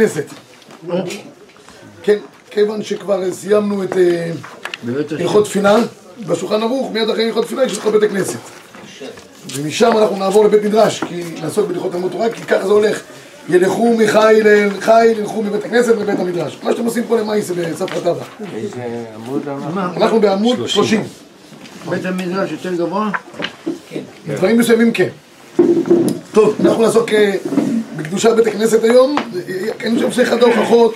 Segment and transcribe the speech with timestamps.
[0.00, 0.26] כנסת.
[2.02, 2.16] כן,
[2.50, 4.30] כיוון שכבר סיימנו את אה,
[5.10, 5.76] הלכות תפילה
[6.26, 8.38] בשולחן ערוך, מיד אחרי הלכות תפילה יש הלכות בית הכנסת.
[9.54, 13.00] ומשם אנחנו נעבור לבית מדרש, כי נעסוק בהלכות תלמוד תורה, כי ככה זה הולך.
[13.48, 16.58] ילכו מחי לחי, ילכו מבית הכנסת לבית המדרש.
[16.62, 18.24] מה שאתם עושים פה למאיס בספרא טבא.
[18.54, 19.48] איזה עמוד
[19.96, 21.04] אנחנו בעמוד 30.
[21.90, 23.10] בית המדרש יותר גבוה?
[24.26, 25.08] דברים מסוימים כן.
[26.32, 27.36] טוב, אנחנו נעסוק אה,
[27.96, 29.16] בקדושת בית הכנסת היום.
[29.84, 30.94] אני חושב שאחד ההוכחות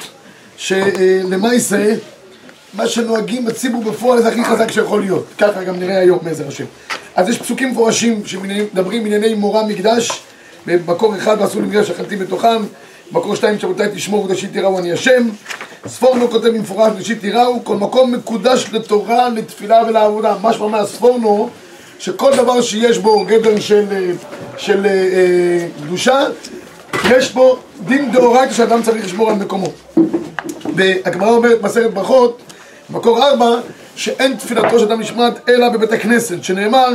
[0.56, 1.94] שלמעשה,
[2.74, 5.26] מה שנוהגים בציבור בפועל זה הכי חזק שיכול להיות.
[5.38, 6.64] ככה גם נראה היום בעזר השם.
[7.16, 10.22] אז יש פסוקים מפורשים שמדברים ענייני מורא מקדש,
[10.66, 12.62] במקור אחד ועשו למקדש אכלתי בתוכם,
[13.12, 15.28] מקור שתיים שבותיי תשמור וקדשית תיראו אני השם.
[15.86, 20.36] ספורנו כותב במפורש קדשית תיראו, כל מקום מקודש לתורה, לתפילה ולעבודה.
[20.42, 21.50] משמע מהספורנו
[21.98, 24.12] שכל דבר שיש בו גדר של,
[24.56, 26.26] של אה, קדושה,
[27.10, 29.72] יש בו דין דאורייתא שאדם צריך לשמור על מקומו.
[30.76, 32.42] והגמרא אומרת מסכת ברכות,
[32.90, 33.60] מקור ארבע,
[33.96, 36.88] שאין תפילתו של אדם נשמעת אלא בבית הכנסת, שנאמר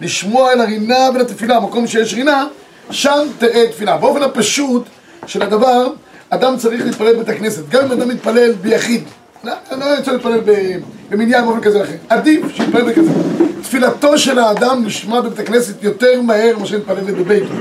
[0.00, 2.46] לשמוע אל הרינה ולתפילה, מקום שיש רינה,
[2.90, 3.96] שם תהא תפילה.
[3.96, 4.82] באופן הפשוט
[5.26, 5.86] של הדבר,
[6.30, 9.04] אדם צריך להתפלל בבית הכנסת, גם אם אדם מתפלל ביחיד.
[9.44, 10.40] לא, לא יוצא להתפלל
[11.10, 11.92] במניין באופן כזה או אחר.
[12.08, 13.14] עדיף שיתפלל בבית הכנסת.
[13.62, 17.54] תפילתו של האדם נשמע בבית הכנסת יותר מהר מאשר להתפלל בביתו.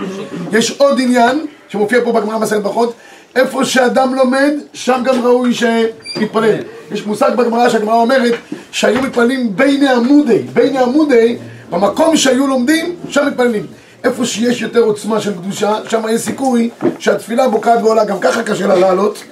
[0.51, 2.93] יש עוד עניין שמופיע פה בגמרא מסכת ברכות,
[3.35, 6.59] איפה שאדם לומד, שם גם ראוי שיתפלל.
[6.91, 8.33] יש מושג בגמרא שהגמרא אומרת
[8.71, 11.37] שהיו מתפללים בין עמודי, בין עמודי,
[11.69, 13.65] במקום שהיו לומדים, שם מתפללים.
[14.03, 18.67] איפה שיש יותר עוצמה של קדושה, שם יש סיכוי שהתפילה בוקעת ועולה, גם ככה קשה
[18.67, 19.23] לה לעלות,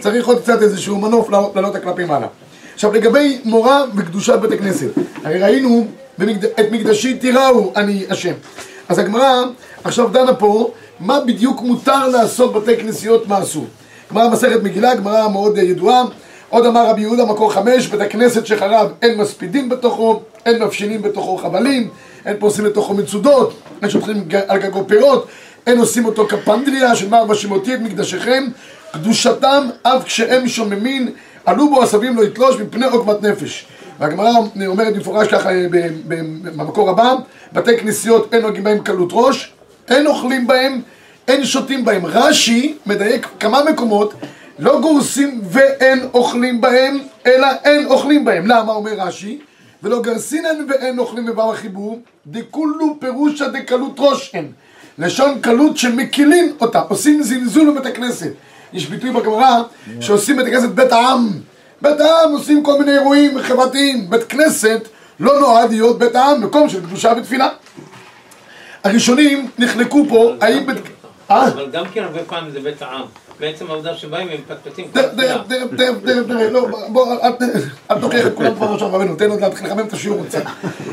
[0.00, 2.26] צריך עוד קצת איזשהו מנוף לעלות הכלפי מעלה.
[2.74, 4.88] עכשיו לגבי מורה וקדושת בית הכנסת,
[5.24, 5.86] הרי ראינו
[6.18, 6.44] במקד...
[6.44, 8.32] את מקדשי תיראו אני השם.
[8.88, 9.44] אז הגמרא
[9.84, 13.66] עכשיו דנה פה מה בדיוק מותר לעשות בתי כנסיות, מה אסור.
[14.10, 16.04] גמרא מסכת מגילה, גמרא מאוד ידועה.
[16.48, 21.36] עוד אמר רבי יהודה מקור חמש, בית הכנסת שחרב אין מספידים בתוכו, אין מפשינים בתוכו
[21.36, 21.88] חבלים,
[22.26, 25.26] אין פורסים לתוכו מצודות, אין שותחים על גגו פירות,
[25.66, 28.44] אין עושים אותו כפנדריה, שנאמר בשמותי את מקדשיכם,
[28.92, 31.10] קדושתם אף כשהם שוממין,
[31.44, 33.66] עלו בו עשבים לא יתלוש מפני עוגמת נפש.
[33.98, 34.30] והגמרא
[34.66, 35.50] אומרת במפורש ככה
[36.56, 37.14] במקור הבא,
[37.52, 39.52] בתי כנסיות אין נוהגים בהם קלות ראש,
[39.90, 40.80] אין אוכלים בהם,
[41.28, 42.06] אין שותים בהם.
[42.06, 44.14] רש"י מדייק כמה מקומות,
[44.58, 48.46] לא גורסים ואין אוכלים בהם, אלא אין אוכלים בהם.
[48.46, 49.38] למה אומר רש"י?
[49.82, 54.46] ולא גרסינן ואין אוכלים בבב החיבור, דכולו פירושא דקלות ראש הם.
[54.98, 58.30] לשון קלות שמקילים אותה, עושים זלזול בבית הכנסת.
[58.72, 59.62] יש ביטוי בגמרא
[60.00, 61.28] שעושים בית הכנסת בית העם.
[61.82, 64.10] בית העם עושים כל מיני אירועים חברתיים.
[64.10, 64.88] בית כנסת
[65.20, 67.48] לא נועד להיות בית העם, מקום של קדושה ותפילה.
[68.88, 70.76] הראשונים נחלקו פה, האם בית...
[71.30, 73.02] אבל גם כן הרבה פעמים זה בית העם.
[73.40, 77.16] בעצם העובדה שבאים הם תכף, תכף, תכף, תכף, לא, בוא,
[77.90, 80.42] אל תוכיח את כולם כבר עכשיו רבנו, תן עוד להתחיל לחמם את השיעור קצת.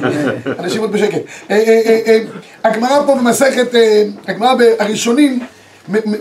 [0.59, 1.21] אנשים עוד בשקט.
[2.63, 3.67] הגמרא פה במסכת,
[4.27, 5.45] הגמרא הראשונים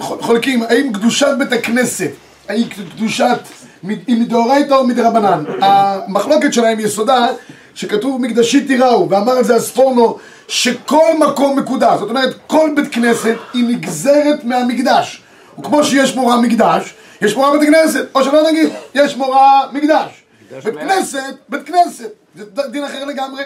[0.00, 2.10] חולקים, האם קדושת בית הכנסת,
[2.48, 2.64] האם
[2.96, 3.38] קדושת,
[3.88, 5.44] היא מדאורייתא או מדרבנן?
[5.60, 7.26] המחלוקת שלהם יסודה
[7.74, 10.18] שכתוב מקדשי תיראו, ואמר על זה הספורנו
[10.48, 15.22] שכל מקום מקודש, זאת אומרת כל בית כנסת היא נגזרת מהמקדש.
[15.58, 20.24] וכמו שיש מורה מקדש, יש מורה בית כנסת, או שלא נגיד, יש מורה מקדש.
[20.64, 23.42] בית כנסת, בית כנסת, זה דין אחר לגמרי.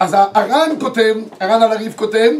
[0.00, 2.30] אז הר"ן כותב, הר"ן על הריף כותב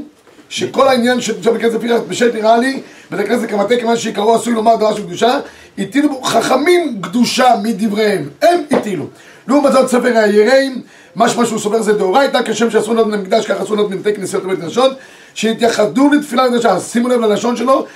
[0.49, 4.77] שכל העניין של בית כנסת בשט נראה לי בית הכנסת כמטה כיוון שעיקרו עשוי לומר
[4.77, 5.39] דבר של קדושה
[5.79, 9.07] הטילו חכמים קדושה מדבריהם, הם הטילו
[9.49, 10.83] לעומת זאת ספר היראים
[11.17, 14.59] משמע שהוא סובר זה דאורייתא, כשם שאסור להיות במקדש, כך אסור להיות מבתי כנסיות ובית
[14.59, 14.93] נשות,
[15.35, 16.81] שהתייחדו לתפילה וקדושה.
[16.81, 17.87] שימו לב ללשון שלו,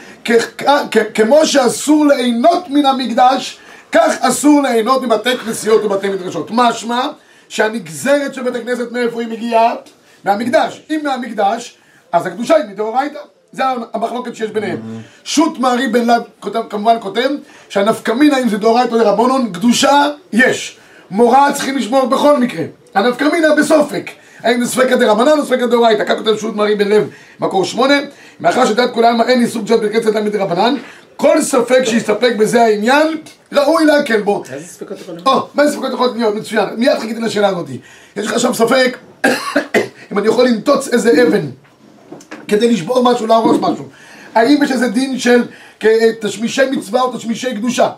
[1.14, 3.58] כמו שאסור ליהנות מן המקדש,
[3.92, 6.48] כך אסור ליהנות מבתי כנסיות ובתי מדרשות.
[6.50, 7.08] משמע
[7.48, 9.74] שהנגזרת של בית הכנסת מאיפה היא מגיעה?
[10.24, 10.82] מהמקדש.
[10.90, 11.76] אם מהמקדש,
[12.12, 13.18] אז הקדושה היא מדאורייתא.
[13.52, 13.62] זה
[13.94, 14.78] המחלוקת שיש ביניהם.
[15.24, 16.22] שו"ת מערי בן לב
[16.70, 17.28] כמובן כותב
[17.68, 20.78] שהנפקמינה אם זה דאורייתא או דרבנון, קדושה יש.
[21.12, 22.64] מורה צריכים לשמור בכל מקרה.
[22.94, 24.10] הנפקא מינה בסופק.
[24.40, 26.04] האם זה ספקא דרבנן או ספקא דאורייתא?
[26.04, 27.08] כך כותב שו"ת מרי בן לב,
[27.40, 27.94] מקור שמונה.
[28.40, 30.74] מאחר שדעת עלמא אין איסור בית כנסת תלמיד דרבנן,
[31.16, 33.16] כל ספק שיסתפק בזה העניין,
[33.52, 34.42] ראוי להקל בו.
[34.52, 35.26] איזה ספקות יכולים?
[35.26, 36.34] או, מה זה ספקות יכולות להיות?
[36.34, 36.68] מצוין.
[36.76, 37.66] מיד חיכיתי לשאלה הזאת.
[38.16, 38.98] יש לך עכשיו ספק
[40.12, 41.46] אם אני יכול לנטוץ איזה אבן
[42.48, 43.88] כדי לשבור משהו, להרוס משהו.
[44.34, 45.42] האם יש איזה דין של
[46.20, 47.88] תשמישי מצווה או תשמישי קדושה?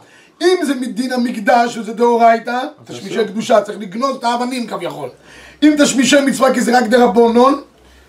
[0.42, 5.08] אם זה מדין המקדש וזה דאורייתא, תשמישי קדושה, צריך לגנוז את האבנים כביכול.
[5.62, 7.60] אם תשמישי מצווה כי זה רק דרבנון,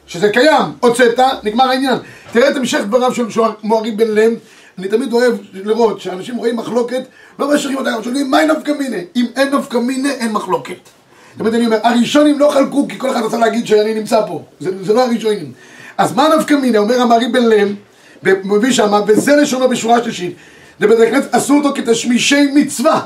[0.07, 1.97] שזה קיים, הוצאת, נגמר העניין.
[2.31, 4.33] תראה את המשך דבריו של מוארי בן לם,
[4.77, 7.03] אני תמיד אוהב לראות שאנשים רואים מחלוקת,
[7.39, 8.97] לא משאירים אותה, שואלים מהי נפקא מינה?
[9.15, 10.89] אם אין נפקא מינה, אין מחלוקת.
[11.37, 14.83] תמיד אני אומר, הראשונים לא חלקו כי כל אחד רצה להגיד שאני נמצא פה, זה,
[14.83, 15.51] זה לא הראשונים.
[15.97, 16.77] אז מה נפקא מינה?
[16.77, 17.75] אומר המרי בן לם,
[18.23, 20.35] ומביא שמה, וזה לשונו בשורה שלישית.
[20.79, 23.05] לבית הכנסת עשו אותו כתשמישי מצווה,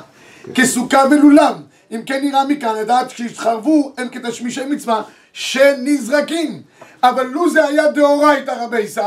[0.55, 1.53] כסוכה ולולם.
[1.91, 5.01] אם כן נראה מכאן, לדעת כשהתחרבו הם כתשמישי מצווה
[5.33, 6.61] שנזרקים.
[7.03, 9.01] אבל לו זה היה דאורייתא רבי סי,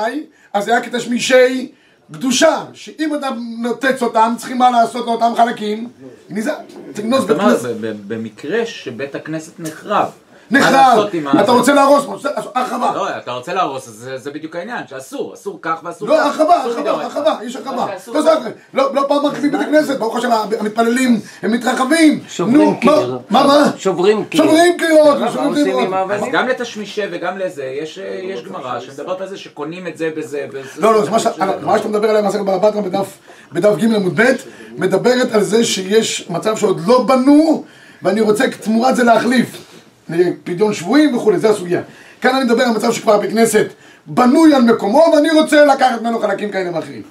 [0.52, 1.72] אז זה היה כתשמישי
[2.12, 3.28] קדושה, שאם אתה
[3.58, 5.88] נוטץ אותם, צריכים מה לעשות לאותם חלקים?
[6.30, 6.52] גניזה.
[7.28, 7.66] בית כנסת.
[7.66, 10.10] ב- ב- במקרה שבית הכנסת נחרב.
[10.52, 11.06] נחרב,
[11.40, 12.04] אתה רוצה להרוס,
[12.54, 12.92] הרחבה.
[12.94, 16.14] לא, אתה רוצה להרוס, זה- זה בדיוק העניין, שאסור, אסור כך ואסור כך.
[16.14, 16.54] לא, הרחבה,
[17.02, 17.86] הרחבה, יש הרחבה.
[18.14, 18.30] לא, זה-
[18.74, 22.20] לא לא פעם מרחיבים בית הכנסת, ברוך השם, המתפללים הם מתרחבים.
[22.28, 23.18] שוברים קיר.
[23.30, 23.64] מה, מה?
[23.76, 24.42] שוברים קיר.
[24.44, 25.88] שוברים קירות, שוברים קירות.
[26.10, 26.22] אז?
[26.32, 30.46] גם לתשמישי וגם לזה, יש אה, יש גמרא שמדברת על זה שקונים את זה בזה.
[30.48, 31.18] בזה- לא, לא, מה
[31.78, 32.40] שאתה מדבר עליו, מסכת
[32.84, 33.18] בדף-
[33.52, 34.32] בדף ג' עמוד ב',
[34.78, 37.64] מדברת על זה שיש מצב שעוד לא בנו,
[38.02, 39.71] ואני רוצה תמורת זה להחליף.
[40.44, 41.80] פדיון שבויים וכולי, זה הסוגיה.
[42.20, 43.66] כאן אני מדבר על מצב שכבר בית כנסת
[44.06, 47.02] בנוי על מקומו, ואני רוצה לקחת ממנו חלקים כאלה ואחרים.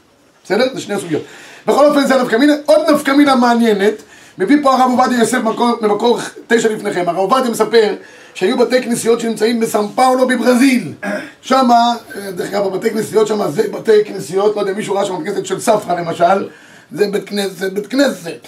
[0.43, 0.65] בסדר?
[0.73, 1.23] זה שני הסוגיות.
[1.67, 2.53] בכל אופן זה נפקא מינה.
[2.65, 3.93] עוד נפקא מינה מעניינת,
[4.37, 5.37] מביא פה הרב עובדיה יוסף
[5.81, 7.03] במקור, תשע לפניכם.
[7.07, 7.95] הרב עובדיה מספר
[8.33, 10.93] שהיו בתי כנסיות שנמצאים בסן פאולו בברזיל.
[11.41, 15.17] שמה, אה, דרך אגב, בתי כנסיות שמה זה בתי כנסיות, לא יודע, מישהו ראה שם
[15.17, 16.49] בית כנסת של ספרא למשל,
[16.91, 18.47] זה בית כנסת, בית כנסת.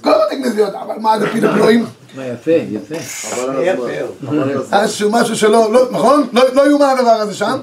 [0.00, 1.46] כל בתי כנסיות, אבל מה זה פיל
[2.18, 2.94] מה, יפה, יפה.
[4.72, 6.28] משהו, משהו שלא, לא, נכון?
[6.32, 7.58] לא, לא יאומן הדבר הזה שם.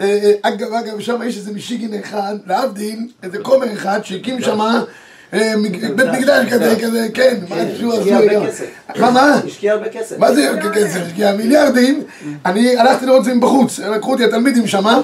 [0.00, 4.60] אה, אה, אגב, אגב, שם יש איזה מישיגין אחד, להבדיל, איזה כומר אחד שהקים שם
[4.60, 5.54] אה,
[5.96, 8.36] בית מקדש כזה, כזה, כן, משהו השקיע הזוי.
[8.36, 8.66] הרבה כסף.
[8.96, 9.40] מה, מה?
[9.46, 10.18] השקיע הרבה כסף.
[10.18, 11.00] מה זה כסף?
[11.06, 12.02] השקיע מיליארדים.
[12.46, 15.00] אני הלכתי לראות את זה מבחוץ, לקחו אותי התלמידים שמה,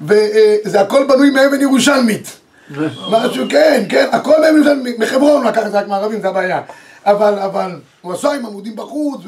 [0.00, 2.36] וזה הכל בנוי מאבן ירושלמית.
[3.10, 6.60] משהו, כן, כן, הכל מאבן ירושלמית, מחברון לקח את זה רק מערבים, זה הבעיה.
[7.06, 7.70] אבל, אבל,
[8.00, 9.20] הוא עשה עם עמודים בחוץ,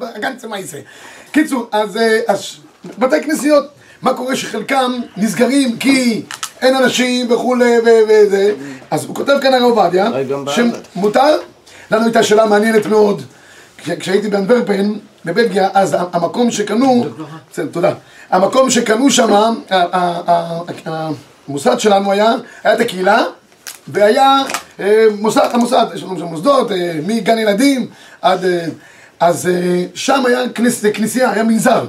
[0.00, 0.78] והגן צמאיסה.
[1.32, 2.42] קיצור, אז, אה, אז
[2.98, 3.64] בתי כנסיות,
[4.02, 6.22] מה קורה שחלקם נסגרים כי
[6.60, 7.74] אין אנשים וכולי
[8.08, 8.54] וזה,
[8.90, 10.06] אז הוא כותב כאן הרב עובדיה.
[10.94, 11.38] שמותר,
[11.90, 13.22] לנו הייתה שאלה מעניינת מאוד,
[13.78, 14.92] כש- כשהייתי באנטוורפן,
[15.24, 17.04] בבלגיה, אז המקום שקנו,
[17.52, 17.92] בסדר, תודה,
[18.30, 19.54] המקום שקנו שם,
[21.48, 23.22] המוסד שלנו היה, היה את הקהילה,
[23.92, 24.42] והיה
[24.80, 27.86] אה, מוסד, המוסד, יש לנו שם מוסדות, אה, מגן ילדים
[28.22, 28.44] עד...
[28.44, 28.64] אה,
[29.20, 29.48] אז
[29.94, 31.84] שם היה כנס, כנסייה, היה מנזר.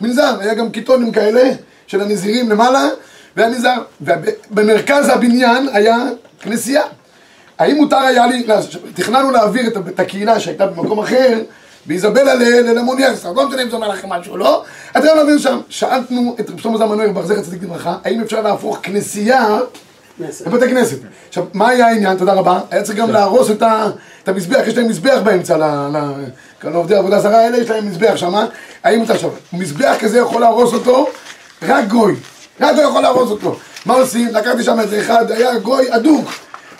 [0.00, 1.50] מנזר, היה גם קיטונים כאלה
[1.86, 2.88] של הנזירים למעלה,
[3.36, 3.74] והיה מנזר.
[4.00, 5.96] ובמרכז הבניין היה
[6.40, 6.82] כנסייה.
[7.58, 8.54] האם מותר היה לי, לא,
[8.94, 11.38] תכננו להעביר את, הקהילה שהייתה במקום אחר,
[11.86, 14.64] באיזבלה ל- ללמוניאקס, לא משנה אם זה אומר לכם משהו או לא,
[14.94, 15.60] אז רצינו להעביר שם.
[15.68, 19.58] שאלנו את רב שלמה זלמן נויר, בר זכר צדיק לברכה, האם אפשר להפוך כנסייה
[20.20, 20.98] לבתי כנסת.
[21.28, 22.18] עכשיו, מה היה העניין?
[22.18, 22.60] תודה רבה.
[22.70, 23.86] היה צריך גם להרוס את, ה,
[24.22, 25.98] את המזבח, יש להם מזבח באמצע, ל, ל,
[26.60, 28.34] כאן עובדי עבודה זרה האלה, יש להם מזבח שם.
[28.84, 29.30] האם מותר עכשיו?
[29.52, 31.08] מזבח כזה יכול להרוס אותו
[31.62, 32.14] רק גוי.
[32.60, 33.56] רק גוי יכול להרוס אותו.
[33.86, 34.28] מה עושים?
[34.28, 36.30] לקחתי שם איזה אחד, היה גוי אדוק.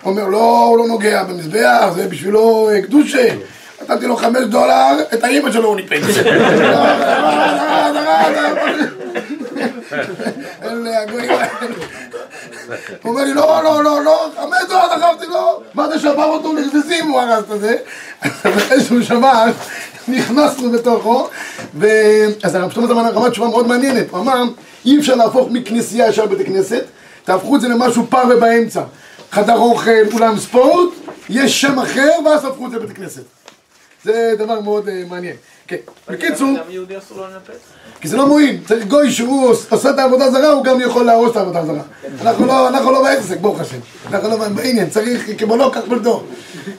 [0.05, 3.29] אומר, לא, הוא לא נוגע במזבח, זה בשבילו אה, קדושה.
[3.83, 6.03] נתתי לו חמש דולר, את האימא שלו הוא ניפץ.
[10.63, 11.75] אלה הגויים האלה.
[13.03, 16.53] הוא אומר לי, לא, לא, לא, לא, חמש דולר דחפתי לו, מה זה שבר אותו
[16.53, 17.77] לרזזים, הוא הרס את זה.
[18.21, 19.45] אחרי שהוא שבר,
[20.09, 21.29] נכנסנו בתוכו,
[22.43, 24.43] אז הרב שלמה זמן אמר תשובה מאוד מעניינת, הוא אמר,
[24.85, 26.85] אי אפשר להפוך מכנסייה ישר לבית הכנסת,
[27.25, 28.83] תהפכו את זה למשהו פרווה באמצע.
[29.33, 30.89] חדר אוכל, אולם ספורט,
[31.29, 33.42] יש שם אחר, ואז תהפכו את זה לבית הכנסת.
[34.05, 35.37] זה דבר מאוד אה, מעניין.
[35.67, 35.77] כן,
[36.09, 36.49] בקיצור...
[36.59, 37.61] גם יהודי אסור לו לנפץ?
[38.01, 41.31] כי זה לא מועיל, צריך גוי שהוא עושה את העבודה הזרה, הוא גם יכול להרוס
[41.31, 41.83] את העבודה הזרה.
[42.21, 43.79] אנחנו לא, אנחנו לא בעסק, ברוך השם.
[44.09, 46.25] אנחנו לא בעניין, צריך כמו לא, כך בלדור.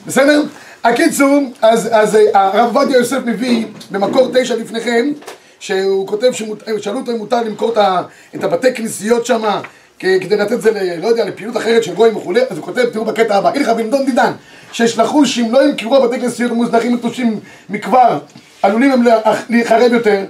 [0.06, 0.42] בסדר?
[0.84, 5.12] הקיצור, אז, אה, הרב עובדיה יוסף מביא במקור תשע לפניכם,
[5.58, 7.74] שהוא כותב ששאלו אותו אם מותר למכור
[8.34, 9.42] את הבתי כנסיות שם
[9.98, 12.84] כדי לתת את זה, ל- לא יודע, לפעילות אחרת של גויים וכולי, אז הוא כותב,
[12.92, 14.32] תראו בקטע הבא, הלכה בן דון דידן,
[14.72, 18.18] שישלחו שאם לא ימכרו הבתי כנסיות המוזנחים ותושים מכבר,
[18.62, 19.02] עלולים הם
[19.48, 20.24] להיחרב יותר,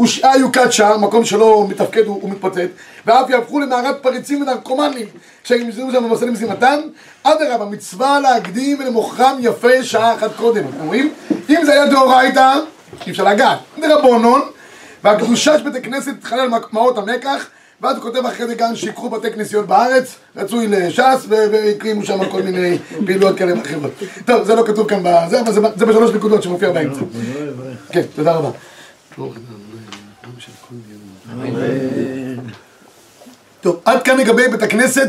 [0.00, 2.68] ושעה יוקד שם, מקום שלא מתפקד הוא מתפוצץ,
[3.06, 5.06] ואף יהפכו למערת פריצים ונרקומנים,
[5.50, 6.78] ימזלו שם במסע למשימתם,
[7.22, 11.12] אדרבה, מצווה להקדים ולמוכרם יפה שעה אחת קודם, אתם רואים?
[11.50, 12.54] אם זה היה דאורייתא,
[13.06, 14.40] אי אפשר לגעת, דרבנון,
[15.04, 17.46] והקדושה של בית הכנסת תתחלל מעות המקח,
[17.82, 22.30] ואז הוא כותב אחרי זה גם שיקחו בתי כנסיות בארץ, רצוי לש"ס, ו- והקרימו שם
[22.30, 23.90] כל מיני פעילויות כאלה ואחרות.
[24.24, 27.00] טוב, זה לא כתוב כאן בזה, אבל זה, זה בשלוש נקודות שמופיע באמצע.
[27.92, 28.50] כן, תודה רבה.
[33.60, 35.08] טוב, עד כאן לגבי בית הכנסת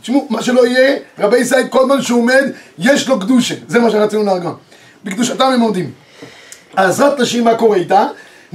[0.00, 2.44] תשמעו, מה שלא יהיה, רבי ישראל כל זמן שהוא עומד,
[2.78, 3.54] יש לו קדושה.
[3.68, 4.54] זה מה שרצינו להרגוע.
[5.04, 5.90] בקדושתם הם עומדים.
[6.76, 8.06] העזרת נשים, מה קורה איתה?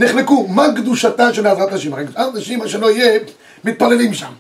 [0.02, 1.94] נחלקו, מה קדושתה של העזרת נשים?
[1.94, 3.20] הרי עזרת נשים, מה שלא יהיה,
[3.64, 4.32] מתפללים שם.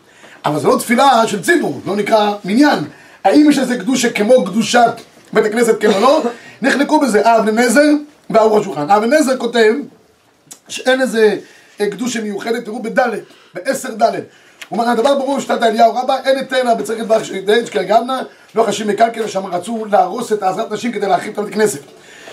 [0.45, 2.79] אבל זו לא תפילה של ציבור, לא נקרא מניין.
[3.23, 4.91] האם יש לזה קדושה כמו קדושת
[5.33, 6.23] בית הכנסת כן או לא?
[6.61, 7.89] נחלקו בזה אבן נזר
[8.29, 8.89] וארוך השולחן.
[8.89, 9.73] אבן נזר כותב
[10.67, 11.37] שאין איזה
[11.81, 14.23] אה, קדושה מיוחדת, תראו בדלת, בעשר דלת.
[14.69, 18.21] הוא אומר, הדבר ברור שתת אליהו רבה, אין היתר לה בצריך דבר שתדעת שכרגמנה,
[18.55, 21.79] לא חשים מקלקל, שם רצו להרוס את העזרת נשים כדי להחריב את הבית כנסת.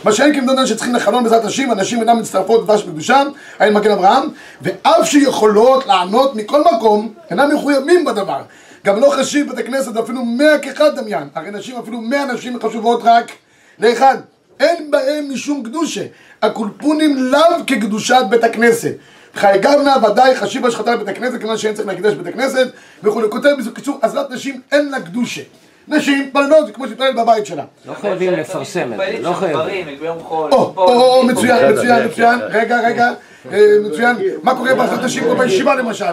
[0.04, 3.28] מה שאין כמדונן שצריכים לחלון בעזרת נשים, הנשים אינן מצטרפות דבש בקדושם,
[3.60, 4.28] אין מגן אברהם,
[4.62, 8.42] ואף שיכולות לענות מכל מקום, אינם מחויבים בדבר.
[8.84, 13.00] גם לא חשיב בית הכנסת אפילו מאה כאחד דמיין, הרי נשים אפילו מאה נשים חשובות
[13.04, 13.32] רק
[13.78, 14.16] לאחד.
[14.60, 16.02] אין בהם משום קדושה.
[16.42, 18.92] הקולפונים לאו כקדושת בית הכנסת.
[19.34, 22.68] חיי גבנה ודאי חשיב השחתה לבית הכנסת, כיוון שאין צריך להקדש בית הכנסת
[23.02, 23.30] וכולי.
[23.30, 25.42] כותב בקיצור, עזרת נשים אין לה קדושה.
[25.88, 26.30] נשים
[26.66, 27.64] זה כמו שהתפלל בבית שלה.
[27.86, 29.86] לא חייבים לפרסם את זה, לא חייבים.
[30.10, 33.08] או, או, או, מצוין, מצוין, מצוין, רגע, רגע,
[33.52, 36.04] אה, מצוין, מה קורה בעזרת נשים פה בישיבה למשל?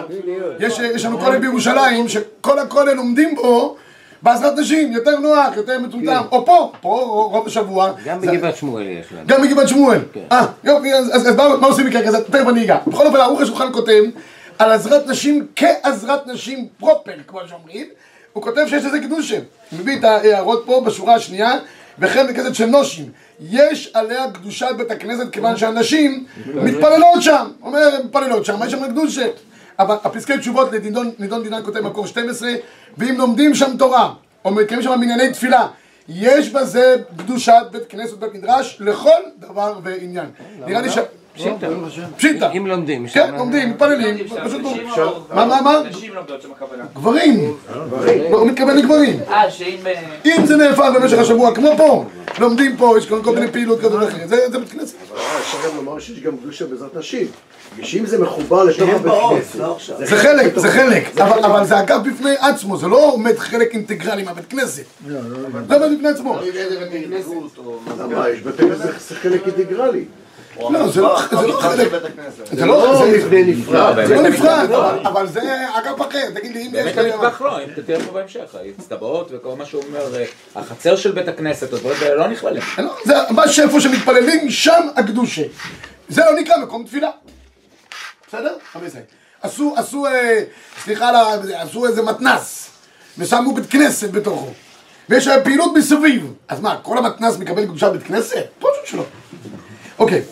[0.60, 3.76] יש יש לנו כולל בירושלים, שכל הכולל עומדים בו
[4.22, 7.92] בעזרת נשים, יותר נוח, יותר מטומטם, או פה, פה רוב השבוע.
[8.04, 9.26] גם בגבעת שמואל יש לנו.
[9.26, 9.98] גם בגבעת שמואל.
[10.32, 12.24] אה, יופי, אז מה מה עושים מקרה כזה?
[12.24, 12.78] תכף אני אגע.
[12.86, 14.02] בכל אופן, ערוך השולחן כותב
[14.58, 17.86] על עזרת נשים כעזרת נשים פרופר, כמו שאומרים.
[18.36, 19.36] הוא כותב שיש לזה קדושה.
[19.70, 21.58] הוא מביא את ההערות פה בשורה השנייה,
[21.98, 23.10] וכן בכנסת של נושים.
[23.40, 27.46] יש עליה קדושת בית הכנסת כיוון שהנשים מתפללות שם.
[27.62, 29.26] אומר, מתפללות שם, יש שם קדושה.
[29.78, 32.52] אבל הפסקי תשובות לנידון נידון דינן כותב מקור 12,
[32.98, 34.12] ואם לומדים שם תורה,
[34.44, 35.66] או מקיימים שם מנייני תפילה,
[36.08, 40.26] יש בזה קדושת בית כנסת ובית מדרש לכל דבר ועניין.
[40.66, 40.98] נראה לי ש...
[41.36, 41.66] פשיטה.
[42.16, 42.52] פשיטה.
[42.52, 43.06] אם לומדים.
[43.08, 44.62] כן, לומדים, מתפללים, פשוט
[44.96, 45.24] לא...
[45.34, 45.82] מה, מה, מה?
[46.94, 47.54] גברים.
[48.30, 49.20] לא, הוא מתכוון לגברים.
[49.28, 49.86] אה, שאם...
[49.86, 52.04] אה, אם זה נהפך במשך השבוע, כמו פה,
[52.38, 54.96] לומדים פה, יש כל מיני פעילות כזאת ואחרת, זה זה בית כנסת.
[55.10, 57.26] אבל אפשר גם לומר שיש גם קדושה בעזרת נשים.
[57.78, 59.64] ושאם זה מחובר לתוך הבית כנסת,
[59.98, 64.22] זה חלק, זה חלק, אבל אבל זה אגב בפני עצמו, זה לא עומד חלק אינטגרלי
[64.22, 64.84] מהבית כנסת.
[65.06, 65.18] זה
[65.74, 66.38] עומד בפני עצמו.
[67.98, 68.28] למה?
[68.28, 70.04] יש בתי כנסת זה חלק אינטגרלי.
[70.60, 71.88] לא, זה לא זה לא חלק,
[72.52, 74.06] זה לא לא זה- מבנה נפרד.
[74.06, 74.68] זה לא נפרד,
[75.04, 75.40] אבל- זה
[75.78, 77.14] אגף אחר, תגיד לי אם יש באמת.
[77.14, 80.24] המטבח לא, אם תראה פה בהמשך, האצטבעות וכל מה שהוא אומר, אה,
[80.56, 82.62] החצר של בית הכנסת, הדברים האלה לא נכללים.
[82.78, 85.42] לא, זה מה שאיפה שמתפללים, שם הקדושה.
[86.08, 87.10] זה לא נקרא מקום תפילה.
[88.28, 88.54] בסדר?
[89.42, 90.42] עשו, עשו, אה,
[90.84, 91.10] סליחה,
[91.54, 92.70] עשו איזה מתנס,
[93.18, 94.50] ושמו בית כנסת בתוכו.
[95.08, 96.32] ויש אה, פעילות מסביב.
[96.48, 98.44] אז מה, כל המתנס מקבל קדושת בית כנסת?
[98.58, 99.04] פשוט שלא.
[99.98, 100.22] אוקיי.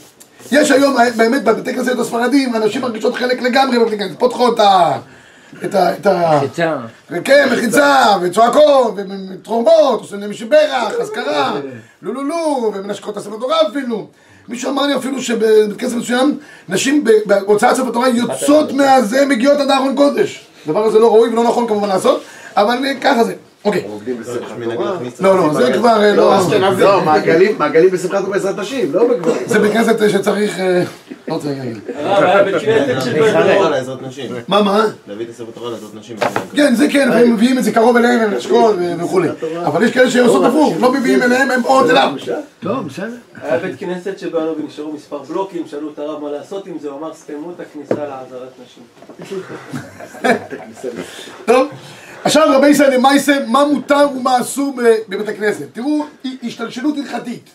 [0.53, 4.19] יש היום, אה, באמת, בבתי כנסת הספרדים, אנשים מרגישות חלק לגמרי בבתי כנסת.
[4.19, 4.99] פותחות את ה...
[5.65, 5.95] את ה...
[5.95, 6.41] את ה...
[6.41, 6.77] חיצה.
[7.25, 11.61] כן, מחיצה, וצועקות, ותרומות, עושים להם שברך, אזכרה,
[12.03, 14.07] לולולו, ומנשקות את הספר תורה אפילו.
[14.49, 19.71] מישהו אמר לי אפילו שבבית כנסת מסוים, נשים בהוצאת ספר תורה יוצאות מהזה, מגיעות עד
[19.71, 20.47] ארון קודש.
[20.67, 22.23] הדבר הזה לא ראוי ולא נכון כמובן לעשות,
[22.57, 23.35] אבל אה, ככה זה.
[23.65, 23.85] אוקיי.
[24.67, 24.99] תורה.
[25.21, 26.39] לא, לא, זה כבר אה, לא...
[26.79, 29.43] לא, מעגלים מעגלים בשמחת תורה בעזרת נשים, לא בגברים.
[29.47, 30.61] זה בית כנסת שצריך...
[30.61, 30.83] אה,
[31.29, 31.79] לא רוצה להגיד.
[34.49, 34.85] מה, מה?
[35.09, 36.17] להביא את הספר תורה לעזרת נשים.
[36.57, 39.29] כן, זה כן, והם מביאים את זה קרוב אליהם, הם נשקול וכולי.
[39.67, 42.13] אבל יש כאלה שעושות הפוך, לא מביאים אליהם, הם עוד אליו.
[42.61, 43.17] טוב, בסדר.
[43.43, 46.99] היה בית כנסת שבנו ונשארו מספר בלוקים, שאלו את הרב מה לעשות עם זה, הוא
[46.99, 48.83] אמר סתמו את הכניסה לעזרת נשים.
[51.45, 51.69] טוב,
[52.25, 54.75] עכשיו רבי ישראל למעשה, מה מותר ומה אסור
[55.09, 55.65] בבית הכנסת.
[55.73, 56.05] תראו,
[56.43, 57.51] השתלשלות הלכתית.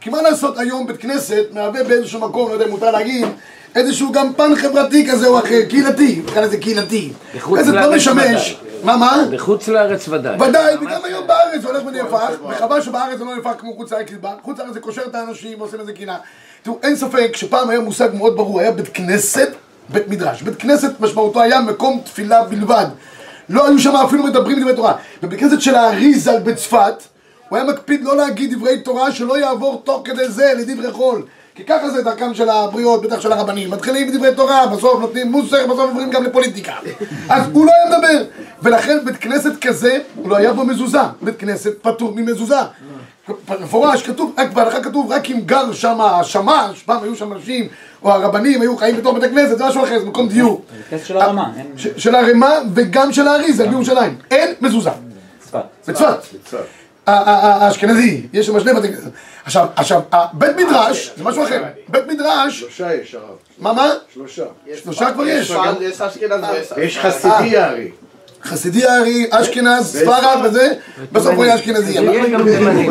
[0.00, 3.26] כי מה לעשות היום בית כנסת מהווה באיזשהו מקום, לא יודע אם מותר להגיד,
[3.74, 7.12] איזשהו גם פן חברתי כזה או אחר, קהילתי, נקרא לזה קהילתי.
[7.32, 9.24] כנסת לא משמש, מה מה?
[9.30, 10.36] בחוץ לארץ ודאי.
[10.48, 14.08] ודאי, וגם היום בארץ זה הולך ונהפך, וחבל שבארץ זה לא נהפך כמו חוץ לארץ,
[14.42, 16.16] חוץ לארץ זה קושר את האנשים ועושים איזה קינה.
[16.62, 19.48] תראו, אין ספק שפעם היה מושג מאוד ברור, היה בית כנסת,
[19.88, 20.42] בית מדרש.
[20.42, 22.86] בית כנסת משמעותו היה מקום תפילה בלבד.
[23.48, 24.94] לא היו שם אפילו מדברים דברי תורה.
[25.22, 26.94] בבית כנסת של האריזל בצפת,
[27.48, 31.22] הוא היה מקפיד לא להגיד דברי תורה שלא יעבור תוך כדי זה לדברי חול.
[31.54, 33.70] כי ככה זה דרכם של הבריאות, בטח של הרבנים.
[33.70, 36.72] מתחילים בדברי תורה, בסוף נותנים מוסר, בסוף עוברים גם לפוליטיקה.
[37.28, 38.24] אז הוא לא היה מדבר.
[38.62, 40.98] ולכן בית כנסת כזה, הוא לא היה בו מזוזה.
[41.22, 42.58] בית כנסת פטור ממזוזה.
[43.48, 47.68] במפורש כתוב, רק בהלכה כתוב, רק אם גר שם השמש, פעם היו שם אנשים,
[48.02, 50.62] או הרבנים היו חיים בתוך בית הכנסת, זה משהו אחר, זה מקום דיור.
[50.90, 51.50] כסף של הרמה.
[51.76, 54.16] ש- של הרמה וגם של האריזה בירושלים.
[54.30, 54.90] אין מזוזה.
[55.40, 55.60] צפת.
[55.88, 56.18] בצפת.
[57.06, 59.10] האשכנזי, יש שם שני בתי כנסת.
[59.44, 60.00] עכשיו, עכשיו,
[60.32, 61.62] בית מדרש, זה משהו אחר.
[61.88, 63.24] בית מדרש, שלושה יש הרב.
[63.58, 63.90] מה מה?
[64.14, 64.44] שלושה.
[64.82, 65.52] שלושה כבר יש.
[66.76, 67.90] יש חסידי הרי.
[68.44, 70.72] חסידי הארי, אשכנז, ספרד וזה,
[71.12, 71.98] בסוף הוא יהיה אשכנזי.
[71.98, 72.88] אבל יהיה גם תימני.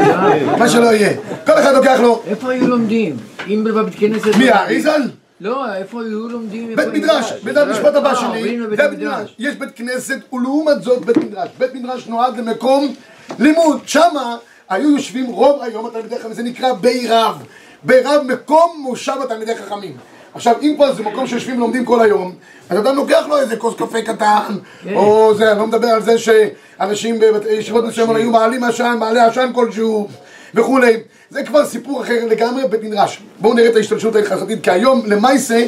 [0.60, 1.14] מה שלא יהיה.
[1.46, 2.24] כל אחד לוקח לו.
[2.28, 3.18] איפה היו לומדים?
[3.48, 4.36] אם בבית כנסת...
[4.38, 5.02] מי, האריזל?
[5.42, 6.76] לא, איפה היו לומדים?
[6.76, 7.54] בית מדרש, מדרש?
[7.54, 8.80] זה המשפט הבא אה, שלי, זה בית.
[9.00, 9.36] מדרש.
[9.40, 11.50] יש בית כנסת ולעומת זאת בית מדרש.
[11.58, 12.94] בית מדרש נועד למקום
[13.40, 13.80] לימוד.
[13.86, 14.38] שמה
[14.70, 17.44] היו יושבים רוב היום התלמידי חכמים, זה נקרא בי רב.
[17.84, 19.98] בי רב מקום מושב התלמידי חכמים.
[20.36, 22.32] עכשיו, אם פה זה מקום שיושבים ולומדים כל היום,
[22.70, 24.58] אז אדם לוקח לו איזה כוס קפה קטן,
[24.96, 29.50] או זה, אני לא מדבר על זה שאנשים בישיבות מסוימות היו מעלים עשן, מעלה עשן
[29.54, 30.08] כלשהו,
[30.56, 30.98] וכולי.
[31.30, 33.22] זה כבר סיפור אחר לגמרי, בית מדרש.
[33.40, 35.66] בואו נראה את ההשתלשות ההלכתית, כי היום למעשה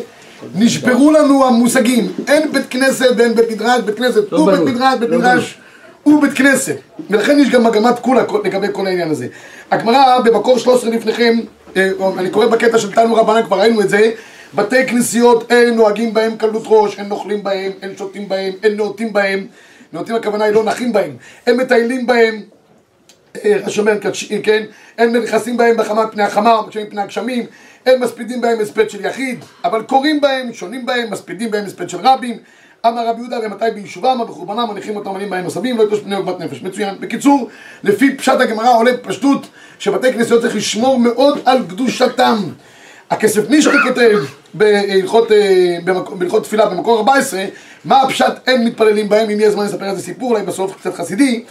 [0.55, 2.11] נשברו לנו המושגים.
[2.27, 4.69] אין בית כנסת ואין בית מדרש, בית כנסת הוא בית ברור.
[4.69, 5.57] מדרש, בית לא מדרש
[6.03, 6.75] הוא בית כנסת.
[7.09, 9.27] ולכן יש גם מגמת כולה לגבי כל העניין הזה.
[9.71, 11.39] הגמרא במקור 13 לפניכם,
[11.77, 14.11] אה, אני קורא בקטע של תנו רבנן, כבר ראינו את זה,
[14.53, 19.13] בתי כנסיות אין נוהגים בהם קלות ראש, אין נוכלים בהם, אין שותים בהם, אין נאותים
[19.13, 19.47] בהם.
[19.93, 21.11] נאותים הכוונה היא לא נחים בהם.
[21.47, 22.41] אין מטיילים בהם,
[23.45, 24.63] אה, שומר קדש- כן,
[24.97, 27.45] אין נכנסים בהם בחמה פני החמה, או מפני הגשמים,
[27.85, 31.97] אין מספידים בהם הספד של יחיד, אבל קוראים בהם, שונים בהם, מספידים בהם הספד של
[32.03, 32.37] רבים.
[32.87, 36.39] אמר רבי יהודה ומתי ביישובם, בחורבנם מניחים אותם עלים בהם נוספים, לא יטוש פני עוגמת
[36.39, 36.61] נפש.
[36.61, 36.95] מצוין.
[36.99, 37.49] בקיצור,
[37.83, 39.47] לפי פשט הגמרא עולה בפשטות
[39.79, 42.37] שבתי כנסיות צריך לשמור מאוד על קדושתם.
[43.09, 44.19] הכסף נישקי כותב
[45.31, 47.45] אה, בהלכות תפילה במקור 14,
[47.85, 51.43] מה הפשט אין מתפללים בהם, אם יהיה זמן לספר איזה סיפור, אולי בסוף קצת חסידי,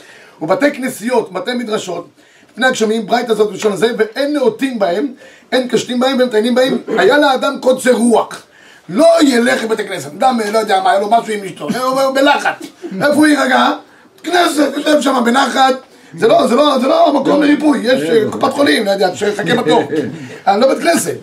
[0.42, 2.08] ובתי כנסיות, בתי מדרשות,
[2.54, 5.06] פני הגשמים, ברייתא זאת בלשון הזה, ואין נאותים בהם,
[5.52, 8.42] אין קשתים בהם ואין מטיינים בהם, היה לאדם קוצר רוח.
[8.88, 12.14] לא ילך לבית הכנסת, אדם אה, לא יודע מה, היה לו משהו עם אשתו, הוא
[12.14, 12.66] בלחץ,
[13.02, 13.70] איפה הוא יירגע?
[14.23, 15.75] כנסת, יושב שם בנחת,
[16.18, 19.54] זה לא, זה לא, זה לא מקום לריפוי, יש אה, קופת חולים, לא יודע, שיחכה
[19.54, 19.82] בתור,
[20.46, 21.14] אבל לא בית כנסת,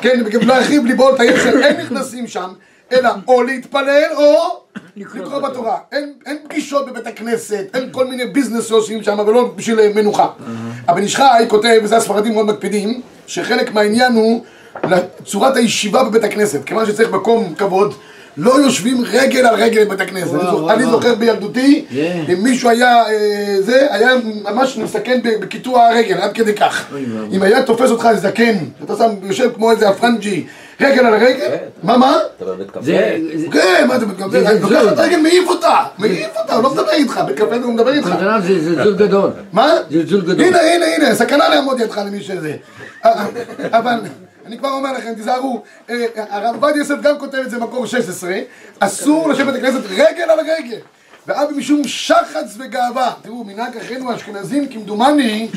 [0.00, 2.48] כן, ירחיב ליבו את של אין נכנסים שם,
[2.92, 4.60] אלא או להתפלל או
[4.96, 9.80] לקרוא בתורה, אין, אין פגישות בבית הכנסת, אין כל מיני ביזנס שעושים שם ולא בשביל
[9.80, 10.28] אה, מנוחה.
[10.88, 14.44] הבן איש חי כותב, וזה הספרדים מאוד מקפידים, שחלק מהעניין הוא
[14.84, 17.94] לצורת הישיבה בבית הכנסת, כיוון שצריך מקום כבוד,
[18.38, 20.34] לא יושבים רגל על רגל בבית הכנסת.
[20.34, 21.84] אני זוכר- אני זוכר בילדותי,
[22.32, 23.12] אם מישהו היה, אה,
[23.60, 24.10] זה, היה
[24.44, 26.84] ממש מסכן ב- בקיטוע הרגל, עד כדי כך.
[27.32, 30.46] אם היה תופס אותך זקן, אתה שם, יושב כמו איזה הפרנג'י,
[30.80, 31.46] רגל על רגל,
[31.82, 32.16] מה, מה?
[32.36, 32.80] אתה בבית קפה?
[32.82, 33.16] זה...
[33.34, 34.30] זה- כן, מה אתה מתכוון?
[34.30, 34.82] זה אני לוקח.
[34.92, 38.08] את הרגל, מעיף אותה, מעיף אותה, הוא לא מדבר איתך, בקפה הוא מדבר איתך.
[38.46, 39.30] זה זלזול גדול.
[39.52, 39.74] מה?
[39.90, 40.40] זלזול גדול.
[40.46, 42.52] הנה, הנה, הנה, סכנה לעמוד ידך למי שזה.
[43.04, 43.24] אה,
[43.72, 43.94] אבל
[44.48, 48.38] אני כבר אומר לכם, תיזהרו, אה, הרב עובדיה יוסף גם כותב את זה במקור 16,
[48.78, 50.78] אסור לשבת בכנסת רגל על רגל.
[51.26, 53.12] ואבי משום שחץ וגאווה.
[53.22, 55.48] תראו, מנהג אחינו האשכנזים, כמדומני,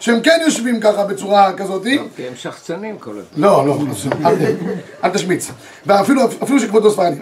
[0.00, 1.82] שהם כן יושבים ככה בצורה כזאת.
[2.16, 3.22] כי הם שחצנים כל הזמן.
[3.36, 3.78] לא, לא,
[4.26, 4.34] אל,
[5.04, 5.50] אל תשמיץ.
[5.86, 7.16] ואפילו אפילו שכבודו ספרדי,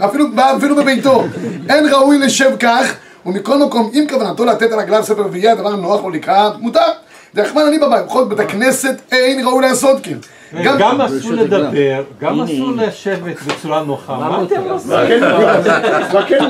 [0.57, 1.25] אפילו, בביתו,
[1.69, 2.95] אין ראוי לשב כך,
[3.27, 7.06] ומכל מקום, אם כוונתו לתת על רגליו ספר ויהיה הדבר נוח לו לקראת, מותר.
[7.37, 10.19] דרחמן אני בבית, בכל בית הכנסת אין ראוי לעשות כן.
[10.65, 11.33] גם, גם אסור.
[11.33, 12.73] לדבר, גם אסור.
[12.77, 14.17] לשבת בצורה נוחה.
[14.17, 14.43] מה מה?
[14.43, 14.93] אתם עושים?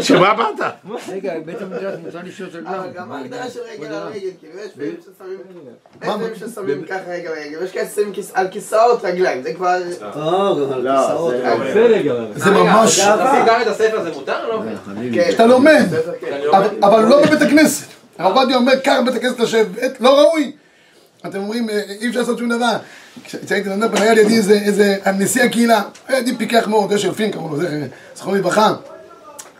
[0.00, 0.66] שמה באת?
[1.08, 4.70] רגע, בית המדרש מותר לשאול את אבל גם ההגדרה של רגל על רגל, כאילו יש
[5.98, 9.76] פעמים ששמים, ככה רגל על רגל, ויש כאלה ששמים על כיסאות רגליים, זה כבר...
[10.16, 10.74] לא, זה...
[12.34, 12.44] זה.
[12.44, 13.00] זה ממש,
[13.46, 14.48] גם את הספר זה מותר?
[14.48, 14.62] לא?
[15.14, 15.30] כן.
[15.30, 16.40] שאתה לומד, בסדר, כן.
[16.82, 17.86] אבל, לא בבית הכנסת.
[18.18, 20.52] הרב עובדיה אומר, קח בבית הכנסת לשבת, לא ראוי.
[21.26, 22.76] אתם אומרים, אה, אי אפשר לעשות שום דבר.
[23.24, 27.12] כש- כשהייתי לומד פה, היה לידי איזה, איזה נשיא הקהילה, היה לידי פיקח מאוד, אשר
[27.12, 27.68] פין קראו לו, זכר,
[28.16, 28.72] זכרונו לברכה.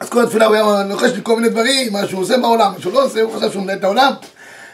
[0.00, 2.81] אז כל התפילה הוא היה לוחש לי כל מיני דברים, מה שהוא עושה בעולם, מה
[2.81, 4.12] שהוא לא עושה, הוא חשב שהוא מנהל את העולם.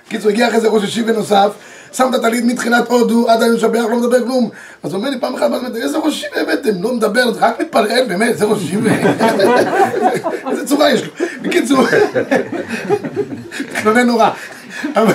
[0.08, 1.48] קיצור, הגיע אחרי זה ראש ישיבה נוסף,
[1.92, 4.50] שם את הטלית מתחילת הודו, עד היום משבח, לא מדבר כלום.
[4.82, 6.82] אז הוא אומר לי פעם אחת, "מה, איזה ראש ישיבה הבאתם?
[6.82, 8.90] לא מדבר, רק מתפלל, באמת, זה ראש ישיבה.
[10.50, 11.12] איזה צורה יש לו.
[11.42, 11.78] בקיצור,
[13.78, 14.30] מתלונן נורא.
[14.96, 15.12] אבל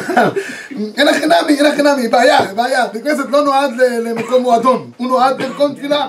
[0.97, 2.87] אין לכם נמי, אין לכם נמי, בעיה, בעיה.
[2.87, 3.71] בית כנסת לא נועד
[4.03, 6.07] למקום מועדון, הוא נועד למקום תפילה.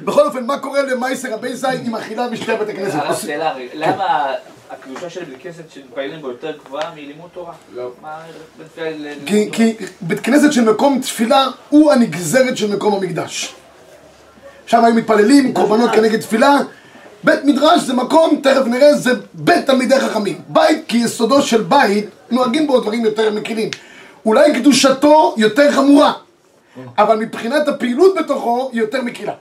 [0.00, 2.98] בכל אופן, מה קורה למייסר זי עם אכילה בשתי בתי כנסת?
[3.74, 4.26] למה
[4.70, 7.54] הקדושה של בית כנסת שמתפללים בו יותר גבוהה מלימוד תורה?
[7.74, 7.90] לא.
[9.52, 13.54] כי, בית כנסת של מקום תפילה הוא הנגזרת של מקום המקדש.
[14.66, 16.58] שם היו מתפללים, קורבנות כנגד תפילה.
[17.24, 20.40] בית מדרש זה מקום, תכף נראה, זה בית תלמידי חכמים.
[20.48, 23.70] בית כיסודו של בית, נוהגים בו דברים יותר מקלים.
[24.26, 26.12] אולי קדושתו יותר חמורה,
[26.98, 29.32] אבל מבחינת הפעילות בתוכו היא יותר מקלה.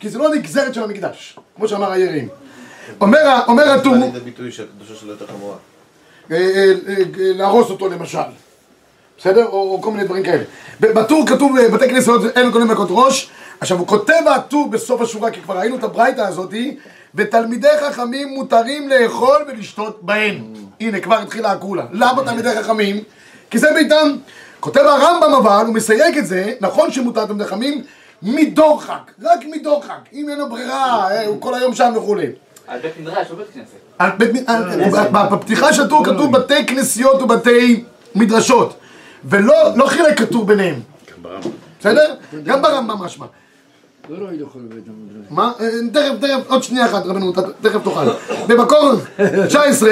[0.00, 2.28] כי זה לא הנגזרת של המקדש, כמו שאמר היראים.
[3.00, 5.56] אומר, הטור, בא לידי ביטוי שהקדושה שלו יותר חמורה.
[6.30, 8.18] אה, אה, אה, להרוס אותו למשל,
[9.18, 9.46] בסדר?
[9.46, 10.42] או, או כל מיני דברים כאלה.
[10.80, 15.40] בטור כתוב בתי כנסת אין קונים מכות ראש, עכשיו הוא כותב הטור בסוף השורה, כי
[15.40, 16.76] כבר ראינו את הברייתא הזאתי,
[17.14, 20.52] ותלמידי חכמים מותרים לאכול ולשתות בהם.
[20.80, 21.84] הנה, כבר התחילה הקולה.
[21.92, 23.02] למה תלמידי חכמים?
[23.50, 24.16] כי זה ביתם.
[24.60, 27.82] כותב הרמב"ם אבל, הוא מסייג את זה, נכון שמותר תלמידי חכמים,
[28.22, 30.00] מדוחק, רק מדוחק.
[30.12, 32.26] אם אין לו ברירה, הוא כל היום שם וכולי.
[32.70, 33.76] על בית מדרש, לא בית כנסת.
[33.98, 34.64] על בית- על-
[35.32, 38.74] בפתיחה של הטור כתוב בתי כנסיות ובתי מדרשות
[39.24, 40.80] ולא לא חילק כתוב ביניהם
[41.80, 42.14] בסדר?
[42.44, 43.26] גם ברמב"ם משמע
[44.08, 45.26] לא ראוי לאכול בבית המדרש.
[45.30, 45.52] מה?
[45.60, 47.48] אה, תכף, תכף, עוד שנייה אחת רבנו, תכף
[47.84, 48.06] תאכל
[48.48, 48.92] במקור
[49.48, 49.90] 19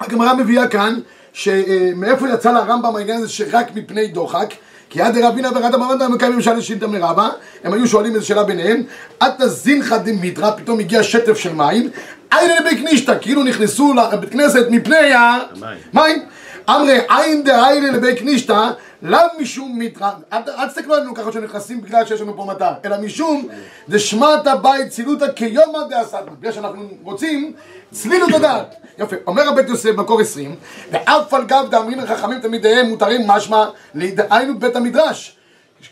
[0.00, 0.98] הגמרא מביאה כאן
[1.32, 4.54] שמאיפה יצא לרמב"ם העניין הזה שרק מפני דוחק
[4.90, 7.28] כי עד דרבינה ורד המרנדה הם מקיימים שאלה שאילתא מרבה
[7.64, 8.82] הם היו שואלים איזו שאלה ביניהם
[9.20, 11.90] עתה זינחא דמיטרא פתאום הגיע שטף של מים
[12.30, 16.22] עין לבית נישתא כאילו נכנסו לבית כנסת מפני המים
[16.70, 18.70] אמרי עין דעין לבית נישתא
[19.02, 23.48] לאו משום מיטרא אל תסתכלו עלינו ככה שנכנסים בגלל שיש לנו פה מטר אלא משום
[23.88, 27.52] דשמטה בית צילותא כיומא דעשתא בגלל שאנחנו רוצים
[27.90, 28.74] צלילות הדעת.
[28.98, 30.56] יפה, אומר הבית יוסף במקור 20
[30.90, 35.36] ואף על גב דאמרים חכמים תלמידיהם מותרים משמע דהיינו בית המדרש.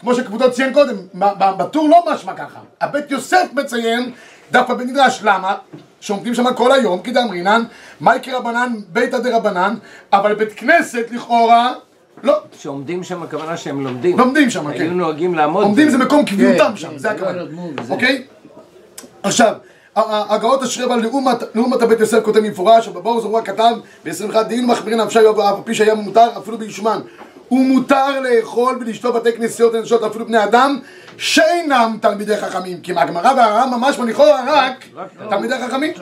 [0.00, 0.96] כמו שכבודו ציין קודם,
[1.38, 2.58] בטור לא משמע ככה.
[2.80, 4.12] הבית יוסף מציין
[4.50, 5.56] דווקא במדרש, למה?
[6.04, 7.62] שעומדים שם כל היום, כי דאמרינן,
[8.00, 9.74] מייקי רבנן, ביתא דרבנן,
[10.12, 11.72] אבל בית כנסת לכאורה,
[12.22, 14.18] לא, שעומדים שם הכוונה שהם לומדים.
[14.18, 14.90] לומדים שם, היו כן.
[14.90, 15.64] נוהגים לעמוד.
[15.64, 17.42] עומדים זה מקום קביעותם כן, שם, זה לא הכוונה.
[17.80, 17.92] וזה.
[17.92, 18.22] אוקיי?
[19.22, 19.54] עכשיו,
[19.96, 25.18] הגאות אשרי לעומת לעומת הבית יוסף כותב במפורש, ובבור זרוע כתב ב-21 דין מחמירין נפשי
[25.18, 27.00] אף על פי שהיה מותר אפילו בישומן.
[27.50, 30.78] ומותר לאכול ולשתות בתי כנסיות לנשות אפילו בני אדם
[31.18, 32.80] שאינם תלמידי חכמים.
[32.80, 34.84] כי מהגמרא והר"ם ממש לכאורה רק
[35.30, 35.92] תלמידי חכמים.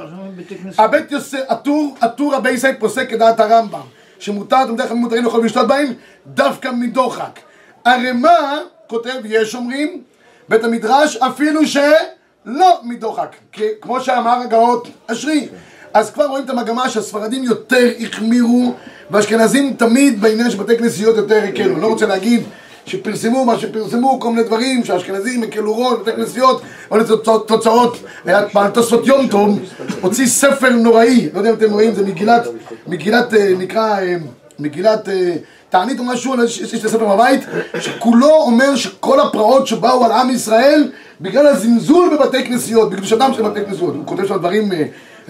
[0.79, 3.81] הבית יוסף, הטור, הטור הבייסאי פוסק כדעת הרמב"ם,
[4.18, 5.92] שמותר תלמידי חכמים מותרים לאכול ולשתות בהם
[6.27, 7.38] דווקא מדוחק.
[7.85, 10.03] הרי מה, כותב, יש אומרים,
[10.48, 13.37] בית המדרש, אפילו שלא מדוחק.
[13.81, 15.48] כמו שאמר הגאות אשרי.
[15.94, 18.75] אז כבר רואים את המגמה שהספרדים יותר החמירו,
[19.11, 21.79] והאשכנזים תמיד בעניין של בתי כנסיות יותר הקלו.
[21.79, 22.42] לא רוצה להגיד
[22.87, 28.71] שפרסמו מה שפרסמו, כל מיני דברים, שהאשכנזים הקלו ראש, בתי כנסיות, לתוצאות, תוצאות, היה בעל
[28.71, 29.59] תוספות יום טוב,
[30.01, 32.47] הוציא ספר נוראי, לא יודע אם אתם רואים, זה מגילת,
[32.87, 34.16] מגילת, אה, נקרא, אה,
[34.59, 35.35] מגילת אה,
[35.71, 37.40] תענית או משהו, יש לי ספר בבית,
[37.81, 40.90] שכולו אומר שכל הפרעות שבאו על עם ישראל,
[41.21, 43.95] בגלל הזלזול בבתי כנסיות, בקדושתם של בתי כנסיות.
[43.95, 44.71] הוא כותב שם דברים,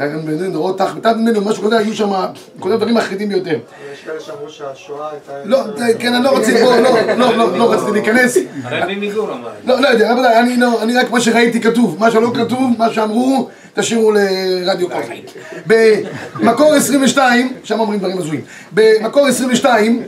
[0.00, 0.08] אה, אה,
[0.48, 2.26] נראות תח, בתת ממנו, משהו כזה, היו שם, הוא
[2.60, 3.58] כותב דברים מחרידים ביותר.
[3.92, 5.32] יש כאלה שאמרו שהשואה הייתה...
[5.44, 5.58] לא,
[5.98, 8.36] כן, אני לא רוצה, בוא, לא, לא, לא, לא רציתי להיכנס.
[8.64, 9.48] הרבי מגור אמר.
[9.64, 12.92] לא, לא יודע, רבותיי, אני לא, אני רק מה שראיתי כתוב, מה שלא כתוב, מה
[12.92, 15.24] שאמרו, תשאירו לרדיו חיים.
[15.66, 20.02] במקור 22, שם אומרים דברים הזויים, במקור 22,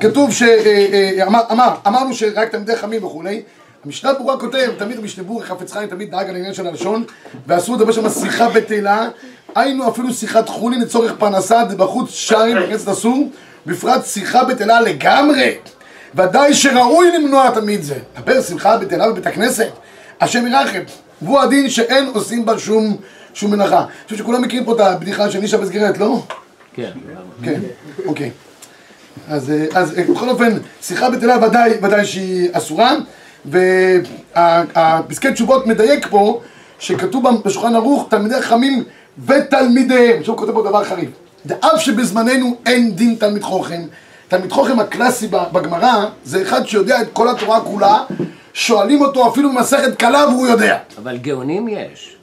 [0.00, 3.42] כתוב שאמר, אמר, אמרנו שרק תלמידי חמים וכולי,
[3.84, 7.04] המשנה ברורה כותב, תמיד המשנה ברורה חפץ חיים תמיד דאג על העניין של הלשון,
[7.46, 9.08] ואסור לדבר שם שיחה בטלה,
[9.54, 13.28] היינו אפילו שיחת חולין לצורך פרנסה, בחוץ שרים, בכנסת אסור,
[13.66, 15.54] בפרט שיחה בטלה לגמרי.
[16.14, 17.98] ודאי שראוי למנוע תמיד זה.
[18.22, 19.68] דבר שמחה בטלה בבית הכנסת,
[20.20, 20.82] השם ירחם.
[21.22, 22.96] והוא הדין שאין עושים בה שום,
[23.34, 23.78] שום מנחה.
[23.78, 26.22] אני חושב שכולם מכירים פה את הבדיחה של נישה בסגרת, לא?
[26.74, 26.90] כן.
[27.42, 27.60] כן,
[28.06, 28.30] אוקיי.
[29.28, 32.94] אז, אה, אז אה, בכל אופן, שיחה בטלה ודאי, ודאי שהיא אסורה,
[33.46, 36.40] והפסקי תשובות מדייק פה,
[36.78, 38.84] שכתוב בשולחן ערוך, תלמידי חכמים
[39.26, 40.18] ותלמידיהם.
[40.20, 41.08] עכשיו הוא כותב פה דבר חריף.
[41.46, 43.80] דאף שבזמננו אין דין תלמיד חוכם,
[44.28, 47.98] תלמיד חוכם הקלאסי בגמרא, זה אחד שיודע את כל התורה כולה,
[48.54, 50.78] שואלים אותו אפילו במסכת קלה והוא יודע.
[51.02, 52.16] אבל גאונים יש.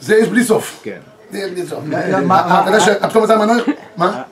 [0.00, 0.80] זה יש בלי סוף.
[0.82, 0.98] כן.
[1.32, 1.78] זה יש בלי סוף.
[2.24, 3.60] מה- אתה יודע שהפתאום מצא מנוי?
[3.96, 4.22] מה?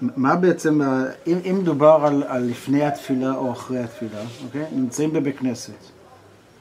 [0.00, 0.80] מה בעצם,
[1.26, 4.64] אם, אם מדובר על, על לפני התפילה או אחרי התפילה, אוקיי?
[4.72, 5.72] נמצאים בבית כנסת,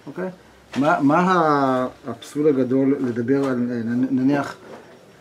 [0.07, 0.29] אוקיי?
[0.77, 3.55] מה, מה הפסול הגדול לדבר על,
[4.11, 4.55] נניח,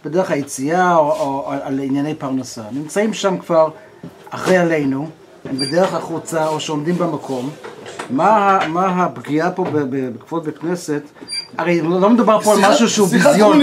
[0.05, 2.62] בדרך היציאה או, או על, על ענייני פרנסה?
[2.72, 3.68] נמצאים שם כבר
[4.31, 5.09] אחרי עלינו,
[5.44, 7.50] הם בדרך החוצה או שעומדים במקום.
[8.11, 11.03] מה, מה הפגיעה פה בכבוד בית כנסת?
[11.59, 13.61] הרי לא לא מדובר פה על משהו שהוא ביזיון.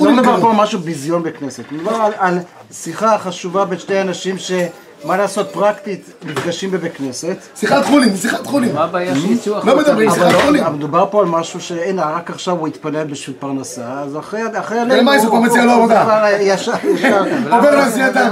[0.00, 0.40] לא מדובר.
[0.40, 1.64] פה על משהו ביזיון בכנסת.
[1.72, 2.38] מדובר על,
[2.72, 7.36] שיחה חשובה בין שני אנשים שמה לעשות פרקטית נפגשים בבית כנסת.
[7.56, 8.74] שיחת חולין, שיחת חולין.
[8.74, 9.76] מה הבעיה שיצאו לא החוצה?
[9.76, 10.64] מדברים, אבל שיחת לא- חולין.
[10.64, 14.78] אבל מדובר פה על משהו שהנה רק עכשיו הוא התפלל בשביל פרנסה אז אחרי אחרי
[14.88, 16.26] למה זה כבר מציע לו עבודה?
[16.40, 18.28] ישר ישר עובר לעשייתם.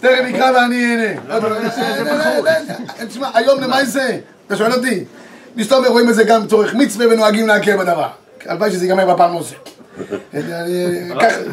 [0.00, 1.20] תכף יקרא ואני אהנה.
[3.08, 4.18] תשמע, היום למה זה?
[4.46, 5.04] אתה שואל אותי?
[5.56, 8.08] מסתובב רואים את זה גם לצורך מצווה ונוהגים להכיר בדבר.
[8.46, 9.75] הלוואי שזה ייגמר בפעם נוספת.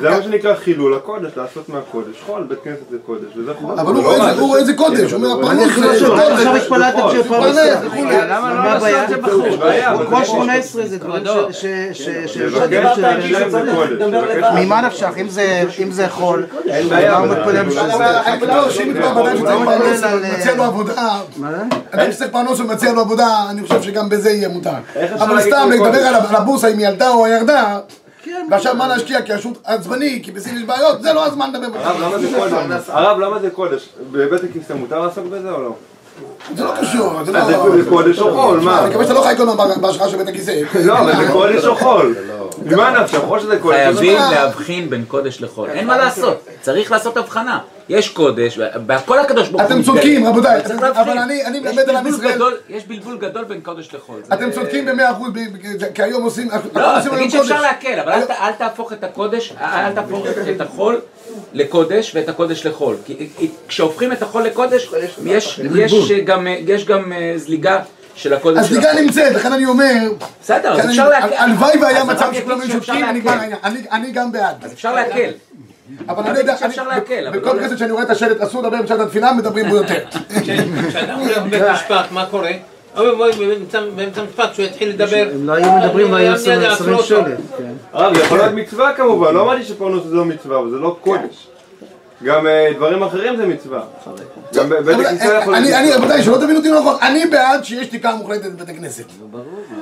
[0.01, 3.79] זה מה שנקרא חילול הקודש, לעשות מהקודש חול, בית כנסת זה קודש, וזה חול.
[3.79, 6.21] אבל הוא רואה איזה- הוא רואה איזה קודש, הוא אומר הפרנס זה זה קודש.
[6.31, 7.61] עכשיו התפללתם זה שפרנסה.
[7.61, 8.15] פרנס וכולי.
[8.29, 8.87] למה מה לא?
[8.89, 9.59] לעשות את זה בחוץ?
[10.09, 14.03] כל 18 זה דברים ש- ש- ש- לבקש לדבר בשבילם זה קודש.
[14.65, 15.09] ממה נפשך?
[15.21, 17.93] אם זה- זה חול, אין בעיה, מתפלל בשביל זה?
[17.93, 18.43] הוא
[19.13, 21.19] פרנס מתפלל על- ומציע לו עבודה,
[21.91, 24.69] אדם שצריך פרנס ומציע לו עבודה, אני חושב שגם בזה יהיה מותר.
[25.19, 25.97] אבל סתם לדבר קודש?
[26.01, 27.79] על על הבורסה אם היא ילדה או ירדה,
[28.51, 32.01] ועכשיו מה להשקיע כי השוק עצבני, כי בסין יש בעיות, זה לא הזמן לדבר הרב,
[32.01, 32.89] למה זה קודש?
[32.89, 33.89] הרב, למה זה קודש?
[34.11, 35.75] בבית הכיסא מותר לעסוק בזה או לא?
[36.55, 37.45] זה לא קשור, זה לא...
[37.83, 38.81] זה קודש או חול, מה?
[38.81, 40.61] אני מקווה שאתה לא חי כל הזמן בהשקעה של בית הכיסא.
[40.85, 42.15] לא, אבל זה קודש או חול.
[42.65, 43.19] ממה נפשך?
[43.27, 45.69] או שזה קודש חייבים שזה- להבחין בין קודש לחול.
[45.69, 47.59] אין מה לעשות, צריך לעשות הבחנה.
[47.89, 49.93] יש קודש, בהכל הקדוש ברוך הוא אתם מתגלה.
[49.93, 50.61] צודקים, רבותיי,
[50.95, 51.17] אבל.
[51.17, 52.39] אני- מלמד על עם ישראל.
[52.69, 54.21] יש בלבול גדול בין קודש לחול.
[54.23, 55.29] זה- אתם צודקים במאה אחוז,
[55.93, 56.49] כי היום עושים...
[56.75, 56.87] לא,
[57.17, 57.61] תגיד שאפשר.
[57.61, 58.11] להקל, אבל
[58.41, 60.99] אל תהפוך את הקודש, אל תהפוך את החול
[61.53, 62.95] לקודש ואת הקודש לחול.
[63.05, 64.89] כי כי כשהופכים את החול לקודש,
[65.25, 67.79] יש- יש גם- יש גם אה, זליגה
[68.15, 69.01] של הקודש של הזליגה החול.
[69.01, 69.93] נמצאת, לכן אני אומר...
[70.41, 71.33] בסדר, אז אפשר אני- להקל.
[71.37, 73.05] הלוואי והיה אז מצב שכולם היו שותקים.
[73.63, 74.55] אני- אני גם בעד.
[74.63, 75.29] אז אפשר להקל.
[76.09, 76.55] אבל אני אני יודע,
[77.31, 79.99] בכל לא- כנסת שאני רואה את השלט אסור לדבר בשעת התפילה, מדברים בו יותר.
[80.89, 82.51] כשאדם הולך לבית משפט, מה קורה?
[83.95, 85.31] באמצע המשפט שהוא יתחיל לדבר.
[85.35, 87.03] אם לא היו מדברים לא היו מיד שמים יעצרו שמים אותו.
[87.07, 87.25] שלט.
[87.57, 87.63] כן.
[87.93, 90.97] הרב, זה יכול להיות מצווה כמובן, לא אמרתי שפרנוס זה לא מצווה, אבל זה לא
[91.01, 91.47] קודש.
[92.25, 93.83] גם אה, דברים אחרים זה מצווה.
[94.55, 95.91] גם בית הכיסא אה, יכול אני, להיות אני.
[95.91, 99.03] רבותיי, שלא תבינו אותי נכון, אני בעד שיש שתיקה מוחלטת בבית הכנסת.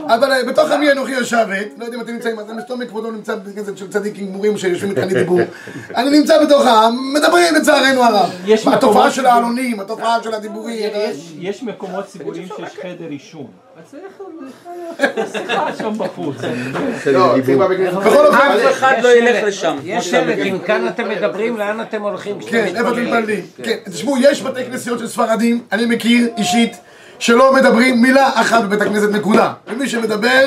[0.07, 3.35] אבל אה, בתוך עמי אנוכי יושבת, לא יודע אם אתם נמצאים, אתם סתום מכבודו נמצא
[3.35, 5.39] בבית כנסת של צדיקים גמורים שיושבים איתך לדיבור.
[5.97, 8.29] אני נמצא בתוך העם, מדברים לצערנו הרב.
[8.73, 10.89] התופעה של העלונים, התופעה של הדיבורים.
[10.93, 13.47] יש- יש מקומות ציבוריים שיש חדר עישון.
[13.81, 16.35] אז צריך שיחה שם בחוץ.
[17.13, 17.35] לא,
[17.77, 17.97] כנסת.
[17.97, 19.77] בכל אופן, אף אחד לא ילך לשם.
[19.83, 22.39] יש שלט, אם כאן אתם מדברים, לאן אתם הולכים?
[22.49, 23.45] כן, איפה אתם מתפללים?
[23.63, 26.77] כן, תשמעו, יש בתי כנסיות של ספרדים, אני מכיר אישית,
[27.19, 29.53] שלא מדברים מילה אחת בבית הכנסת, נקודה.
[29.67, 30.45] ומי שמדבר,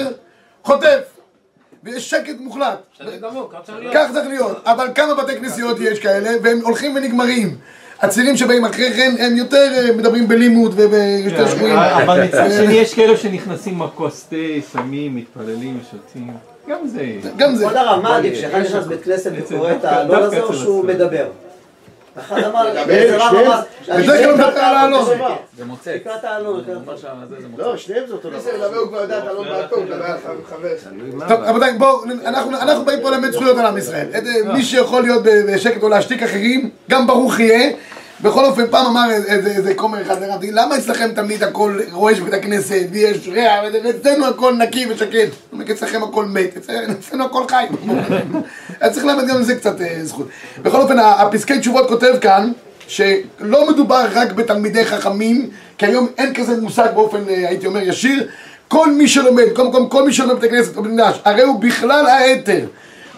[0.64, 1.00] חוטף.
[1.84, 2.78] ויש שקט מוחלט.
[3.94, 7.56] כך צריך להיות, אבל כמה בתי כנסיות יש כאלה, והם הולכים ונגמרים.
[8.04, 11.76] הצעירים שבאים אחרי כן, הם יותר אה, מדברים בלימוד ויותר שגויים.
[11.78, 14.36] אבל מצד שני יש כאלה שנכנסים עם כוס תה,
[14.72, 16.30] שמים, מתפללים, שותים.
[16.68, 17.06] גם זה...
[17.36, 17.64] גם זה.
[17.64, 21.26] כבוד הרב, מה עדיף, שאחד נכנס לבית כנסת וקורא את העלון הזה, או שהוא מדבר?
[22.18, 25.06] אחד אמר, הוא מדבר על העלון.
[25.58, 25.88] זה מוצץ.
[25.88, 26.94] תקרא את העלון יותר טוב.
[27.58, 28.38] לא, שניהם זה אותו דבר.
[28.38, 30.68] מי שמדבר הוא כבר יודע, אתה לא פה, הוא מדבר על חבר.
[31.28, 34.06] טוב, רבותיי, בואו, אנחנו אנחנו באים פה ללמד זכויות על עם ישראל.
[34.52, 37.70] מי שיכול להיות בשקט או להשתיק אחרים, גם ברוך יהיה.
[38.20, 42.86] בכל אופן, פעם אמר איזה- כומר אחד תגיד, למה אצלכם תמיד הכל רועש בבית הכנסת,
[42.92, 43.52] ויש ריח,
[43.84, 45.60] ואצלנו הכל נקי ושקט?
[45.70, 46.56] אצלכם הכל מת,
[46.98, 47.64] אצלנו הכל חי.
[48.80, 50.28] אז צריך ללמד גם לזה קצת אה, זכות.
[50.62, 52.52] בכל אופן, הפסקי תשובות כותב כאן,
[52.86, 58.28] שלא מדובר רק בתלמידי חכמים, כי היום אין כזה מושג באופן, אה, הייתי אומר, ישיר.
[58.68, 60.72] כל מי שלומד, קודם כל כל מי שלומד בבית הכנסת
[61.24, 62.66] הרי הוא בכלל האתר,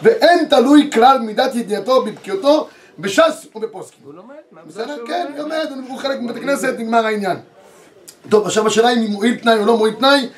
[0.03, 4.01] ואין תלוי כלל מידת ידיעתו בבקיאותו בש"ס ובפוסקים.
[4.05, 4.97] הוא לומד, בסדר?
[5.07, 7.37] כן, לומד, הוא חלק מבית הכנסת, נגמר העניין.
[8.29, 10.29] טוב, עכשיו השאלה אם מועיל תנאי או לא מועיל תנאי,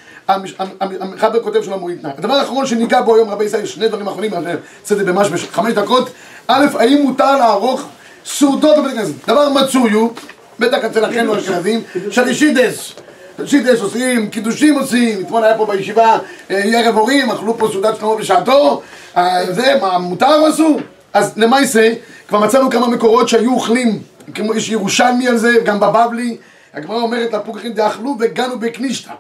[0.81, 2.13] המחבר כותב שלא מועיל תנאי.
[2.19, 5.29] הדבר האחרון שניגע בו היום רבי ישראל, שני דברים אחרונים, אז נעשה את זה ממש
[5.29, 6.11] בחמש דקות.
[6.49, 7.89] א', האם מותר לערוך
[8.27, 9.29] סעודות בבית הכנסת?
[9.29, 10.13] דבר מצוי הוא,
[10.59, 12.93] בטח אצל אחינו האשכנזים, שלישידס.
[13.39, 16.19] שלישידס עושים, קידושים עושים, אתמול היה פה בישיבה
[16.51, 18.83] אה, ערב הורים, אכלו פה סעודת שלמה בשעתו,
[19.17, 20.81] אה, זה, מה, מותר או אסור?
[21.13, 21.93] אז למעשה,
[22.29, 24.03] כבר מצאנו כמה מקורות שהיו אוכלים,
[24.35, 26.37] כמו יש ירושלמי על זה, גם בבבלי,
[26.75, 29.13] הגמרא אומרת לפוקחים דאכלו וגנו בקנישתא.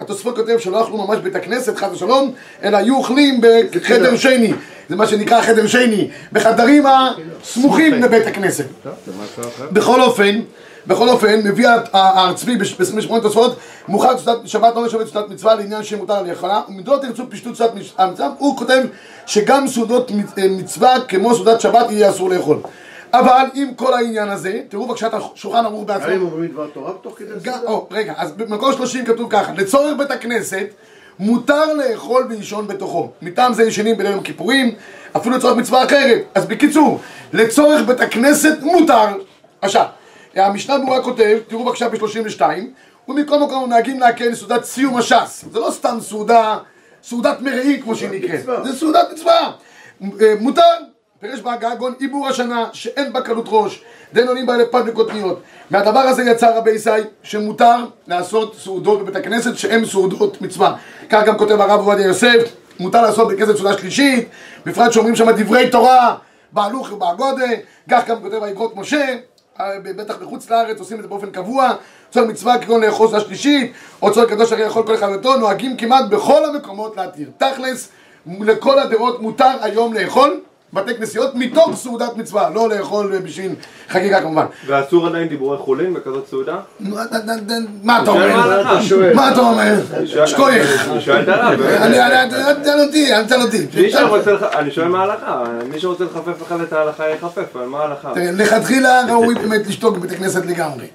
[0.00, 4.52] התוספות כותב שלא אכלו ממש בית הכנסת, חס ושלום, אלא היו אוכלים בחדר שני,
[4.88, 8.64] זה מה שנקרא חדר שני, בחדרים הסמוכים לבית הכנסת.
[9.72, 10.40] בכל אופן,
[10.86, 13.56] בכל אופן, מביא הר צבי ב-28 תוספות,
[13.88, 14.08] מוכן
[14.44, 18.56] שבת לא נחשבת סעודת מצווה לעניין שמותר על יכולה, ומדוע תרצו פשטות סעודת המצווה, הוא
[18.56, 18.82] כותב
[19.26, 20.10] שגם סעודות
[20.50, 22.58] מצווה כמו סעודת שבת יהיה אסור לאכול.
[23.12, 26.06] אבל עם כל העניין הזה, תראו בבקשה את השולחן ערוך בעצמו.
[26.06, 30.10] האם אומרים דבר תורה בתוך כדי או, רגע, אז במקור 30 כתוב ככה, לצורך בית
[30.10, 30.66] הכנסת
[31.18, 33.10] מותר לאכול ולישון בתוכו.
[33.22, 34.74] מטעם זה ישנים בליל יום הכיפורים,
[35.16, 36.22] אפילו לצורך מצווה אחרת.
[36.34, 37.00] אז בקיצור,
[37.32, 39.06] לצורך בית הכנסת מותר.
[39.62, 39.86] עכשיו,
[40.34, 42.42] המשנה ברורה כותב, תראו בבקשה ב-32,
[43.08, 45.44] ומכל מקום נוהגים להקל סעודת סיום הש"ס.
[45.52, 46.58] זה לא סתם סעודה,
[47.02, 49.52] סעודת מרעים כמו שהיא נקראת, זה סעודת מצווה.
[50.20, 50.62] אה, מותר.
[51.22, 55.42] פירש בהגגון עיבור השנה שאין בה קלות ראש, דין עולים בה לפת וקוטניות.
[55.70, 56.90] מהדבר הזה יצא רבי ישי
[57.22, 60.76] שמותר לעשות סעודות בבית הכנסת שהן סעודות מצווה.
[61.10, 62.42] כך גם כותב הרב עובדיה יוסף,
[62.80, 64.28] מותר לעשות בכנסת סעודה שלישית,
[64.66, 66.16] בפרט שאומרים שם דברי תורה,
[66.52, 67.46] בהלוך ובהגודה,
[67.90, 69.16] כך גם כותב האגרות משה,
[69.82, 71.72] בטח בחוץ לארץ עושים את זה באופן קבוע,
[72.10, 75.76] צורך מצווה כגון לאכול סעודה שלישית, או צורך קדוש הרי יכול כל אחד ואותו, נוהגים
[75.76, 77.30] כמעט בכל המקומות להתיר.
[77.38, 77.88] תכלס,
[78.40, 80.40] לכל הדעות מותר היום לאכול
[80.72, 83.54] בתי כנסיות מתוך סעודת מצווה, לא לאכול בשביל
[83.88, 84.46] חגיגה כמובן.
[84.66, 86.56] ואסור עדיין דיבורי חולין בכזאת סעודה?
[86.80, 87.02] מה
[88.02, 88.62] אתה אומר?
[89.14, 89.74] מה אתה אומר?
[90.26, 90.88] שכוייך.
[90.90, 91.60] אני שואל את הרב.
[92.62, 93.66] תשאל אותי, אל תשאל אותי.
[94.58, 98.10] אני שואל מה ההלכה, מי שרוצה לחפף אחד את ההלכה יחפף, אבל מה ההלכה?
[98.14, 100.86] תראה, לכתחילה ראוי באמת לשתוק בבית הכנסת לגמרי.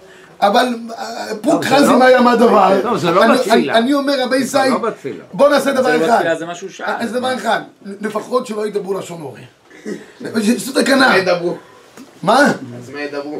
[0.42, 0.66] אבל
[1.00, 1.06] אה,
[1.42, 2.74] פוק זה חזי לא- מה היה מה דבר.
[2.84, 3.56] לא, זה לא אני- בתפילה.
[3.56, 4.90] אני- אני אומר רבי סי, לא.
[5.34, 6.14] בוא נעשה דבר זה לא אחד.
[6.16, 6.94] בתפילה, זה משהו שאל.
[7.00, 7.62] אז דבר אחד,
[8.02, 9.40] לפחות שלא ידברו לשון הורה.
[10.58, 11.08] זאת תקנה.
[11.08, 11.58] מה ידברו?
[12.24, 12.54] מה?
[12.78, 13.40] אז מה ידברו?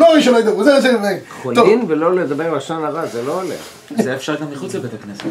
[0.00, 1.08] הורה שלא ידברו, זה מה שאני אומר.
[1.42, 3.54] חולין ולא לדבר לשון הרע, זה לא עולה.
[3.98, 5.24] זה אפשר גם מחוץ לבית הכנסת.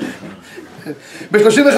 [1.31, 1.77] ב-35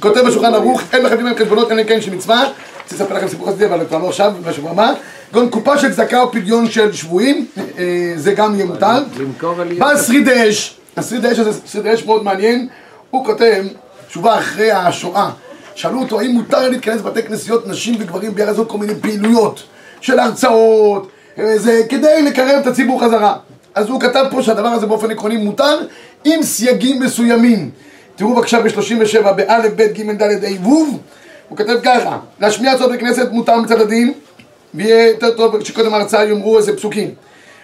[0.00, 2.44] כותב בשולחן ערוך, אין מחייבים להם חשבונות, אין להם כן של מצווה.
[2.82, 4.92] רוצה לספר לכם סיפור חסידי, אבל כבר לא עכשיו, בשבוע הבא.
[5.30, 7.46] כגון קופה של צדקה או פדיון של שבויים,
[7.78, 8.98] אה, זה גם יהיה מותר.
[9.78, 12.68] בא שריד אש, השריד אש הזה, שריד אש מאוד מעניין,
[13.10, 13.64] הוא כותב,
[14.08, 15.30] תשובה אחרי השואה,
[15.74, 19.62] שאלו אותו האם מותר להתכנס בבתי כנסיות נשים וגברים ביחד לעשות כל מיני פעילויות
[20.00, 21.08] של הרצאות,
[21.56, 23.36] זה כדי לקרב את הציבור חזרה.
[23.74, 25.78] אז הוא כתב פה שהדבר הזה באופן עקרוני מותר
[26.24, 27.70] עם סייגים מסוימים.
[28.16, 30.72] תראו בבקשה ב-37, באלף, בית, ג', ד', ה', ו',
[31.48, 34.12] הוא כותב ככה, להשמיע הצעות בכנסת מותר מצד הדין,
[34.74, 37.10] ויהיה יותר טוב שקודם ההרצאה יאמרו איזה פסוקים.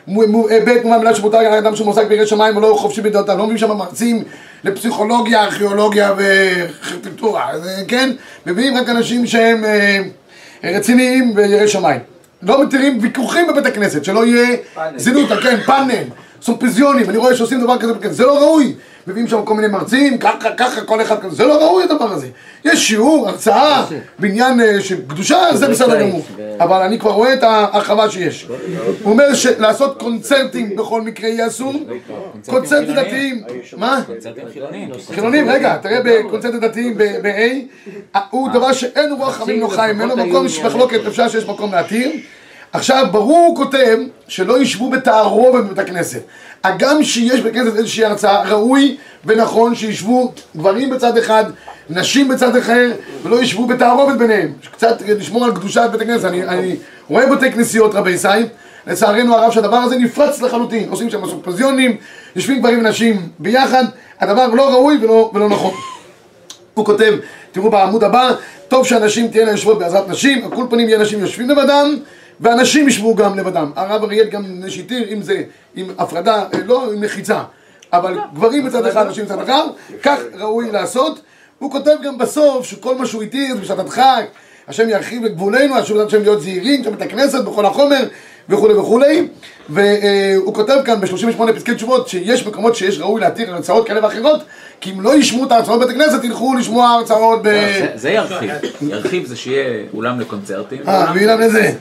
[0.06, 3.00] מו- מו- אה, ב' מובן מילה שמותר גם לאדם שמועסק ביראת שמיים או לא חופשי
[3.00, 4.24] בדעותיו, לא מביאים שם מרצים
[4.64, 8.10] לפסיכולוגיה, ארכיאולוגיה וארכיטקטורה, זה- כן?
[8.46, 9.98] מביאים רק אנשים שהם אה,
[10.64, 12.00] רציניים ויראי שמיים.
[12.42, 14.56] לא מתירים ויכוחים בבית הכנסת, שלא יהיה
[14.96, 16.02] זילות, כן, פאנל,
[16.42, 18.74] סומפיזיונים, אני רואה שעושים דבר כזה, זה לא ראוי.
[19.09, 22.29] מביאים שם כל מיני מרצים, ככה, ככה, כל אחד כזה, זה לא ראוי הדבר הזה.
[22.64, 23.85] יש שיעור, הרצאה,
[24.18, 26.22] בעניין אה, של קדושה, זה בסדר גמור.
[26.61, 28.48] אבל אני כבר רואה את ההרחבה שיש.
[29.03, 31.74] הוא אומר שלעשות קונצרטים בכל מקרה יהיה אסור,
[32.46, 33.42] קונצרטים דתיים,
[33.77, 34.03] מה?
[35.14, 40.61] חילונים, רגע, תראה בקונצרטים דתיים ב-A, הוא דבר שאין רוח חמים נוחה ממנו, מקום יש
[40.61, 42.11] מחלוקת, אפשר שיש מקום להתיר.
[42.72, 46.20] עכשיו, ברור הוא כותב שלא ישבו בתערובת בבית הכנסת.
[46.64, 51.44] הגם שיש בכנסת איזושהי הרצאה, ראוי ונכון שישבו גברים בצד אחד,
[51.90, 52.90] נשים בצד אחר,
[53.22, 54.52] ולא ישבו בתערובת ביניהם.
[54.72, 56.24] קצת לשמור על קדושת בית הכנסת.
[56.24, 56.76] אני, אני
[57.09, 58.28] רואה בתי כנסיות רבי סי,
[58.87, 60.88] לצערנו הרב שהדבר הזה נפרץ לחלוטין.
[60.88, 61.96] עושים שם סופזיונים,
[62.37, 63.85] יושבים גברים ונשים ביחד,
[64.20, 65.74] הדבר לא ראוי ולא, ולא נכון.
[66.74, 67.14] הוא כותב,
[67.52, 68.33] תראו בעמוד הבא,
[68.68, 71.96] טוב שהנשים תהיינה יושבות בעזרת נשים, על כל פנים יהיה נשים יושבים לבדם,
[72.40, 73.72] ואנשים ישבו גם לבדם.
[73.77, 75.42] הרב אריאל גם נשיתיר, אם זה
[75.77, 77.42] עם הפרדה, אה, לא עם מחיצה,
[77.92, 79.66] אבל גברים בצד אחד, נשים בצד אחר,
[80.03, 81.20] כך ראוי לעשות.
[81.59, 84.24] הוא כותב גם בסוף שכל מה שהוא התיר זה בשעת הדחק,
[84.68, 88.09] השם ירחיב את גבולנו, השם השם להיות זהירים, שם בית הכנסת, בכל החומר,
[88.48, 89.28] וכולי וכולי.
[89.68, 94.40] והוא כותב כאן ב-38 פסקי תשובות שיש מקומות שיש ראוי להתיר הרצאות כאלה ואחרות,
[94.80, 97.44] כי אם לא ישמעו את ההרצאות בבית הכנסת, ילכו לשמוע הרצאות ב...
[97.48, 98.50] זה- זה ירחיב.
[98.82, 100.78] ירחיב זה שיהיה אולם לקונצרטים.
[100.88, 101.72] אה, ואילם לזה.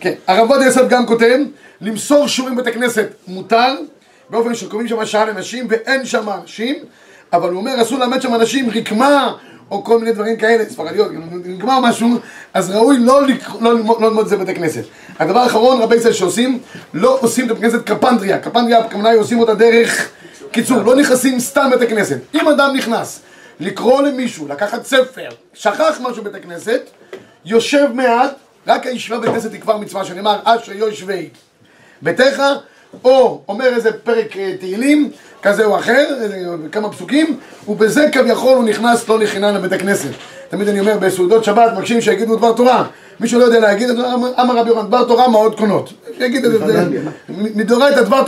[0.00, 0.12] כן.
[0.26, 1.38] הרב עובדיה יוסף גם כותב,
[1.80, 3.74] למסור שיעורים בבית הכנסת מותר,
[4.30, 6.76] באופן שקובעים שם שעה לנשים ואין שם אנשים,
[7.32, 9.32] אבל הוא אומר, אסור ללמד שם אנשים רקמה,
[9.70, 11.10] או כל מיני דברים כאלה, ספרדיות,
[11.62, 12.08] או משהו,
[12.54, 14.82] אז ראוי לא לק- לא ללמוד לא ללמוד את זה בבית הכנסת.
[15.18, 16.58] הדבר האחרון, רבי ישראל שעושים,
[16.94, 18.38] לא עושים בבית הכנסת קפנדריה.
[18.38, 20.08] קפנדריה, הכוונה היא עושים אותה דרך
[20.50, 22.18] קיצור, לא נכנסים סתם בית הכנסת.
[22.34, 23.20] אם אדם נכנס
[23.60, 26.80] לקרוא למישהו, לקחת ספר, שכח משהו בבית הכנסת,
[27.44, 28.30] יושב מעט,
[28.66, 31.28] רק הישיבה בבית הכנסת היא כבר מצווה שנאמר אשר יושבי
[32.02, 32.42] ביתך,
[33.04, 35.10] או אומר איזה פרק אה, תהילים,
[35.42, 37.36] כזה או אחר, אה, כמה פסוקים,
[37.68, 40.10] ובזה כביכול הוא נכנס לא לחינם לבית הכנסת.
[40.48, 42.84] תמיד אני אומר בסעודות שבת, מבקשים שיגידו דבר תורה.
[43.20, 43.90] מי שלא יודע להגיד,
[44.40, 45.92] אמר רבי יוחנן, דבר תורה מאוד קונות.
[46.18, 46.84] שיגיד את זה,
[47.28, 48.24] מדאורייתא דבר תורה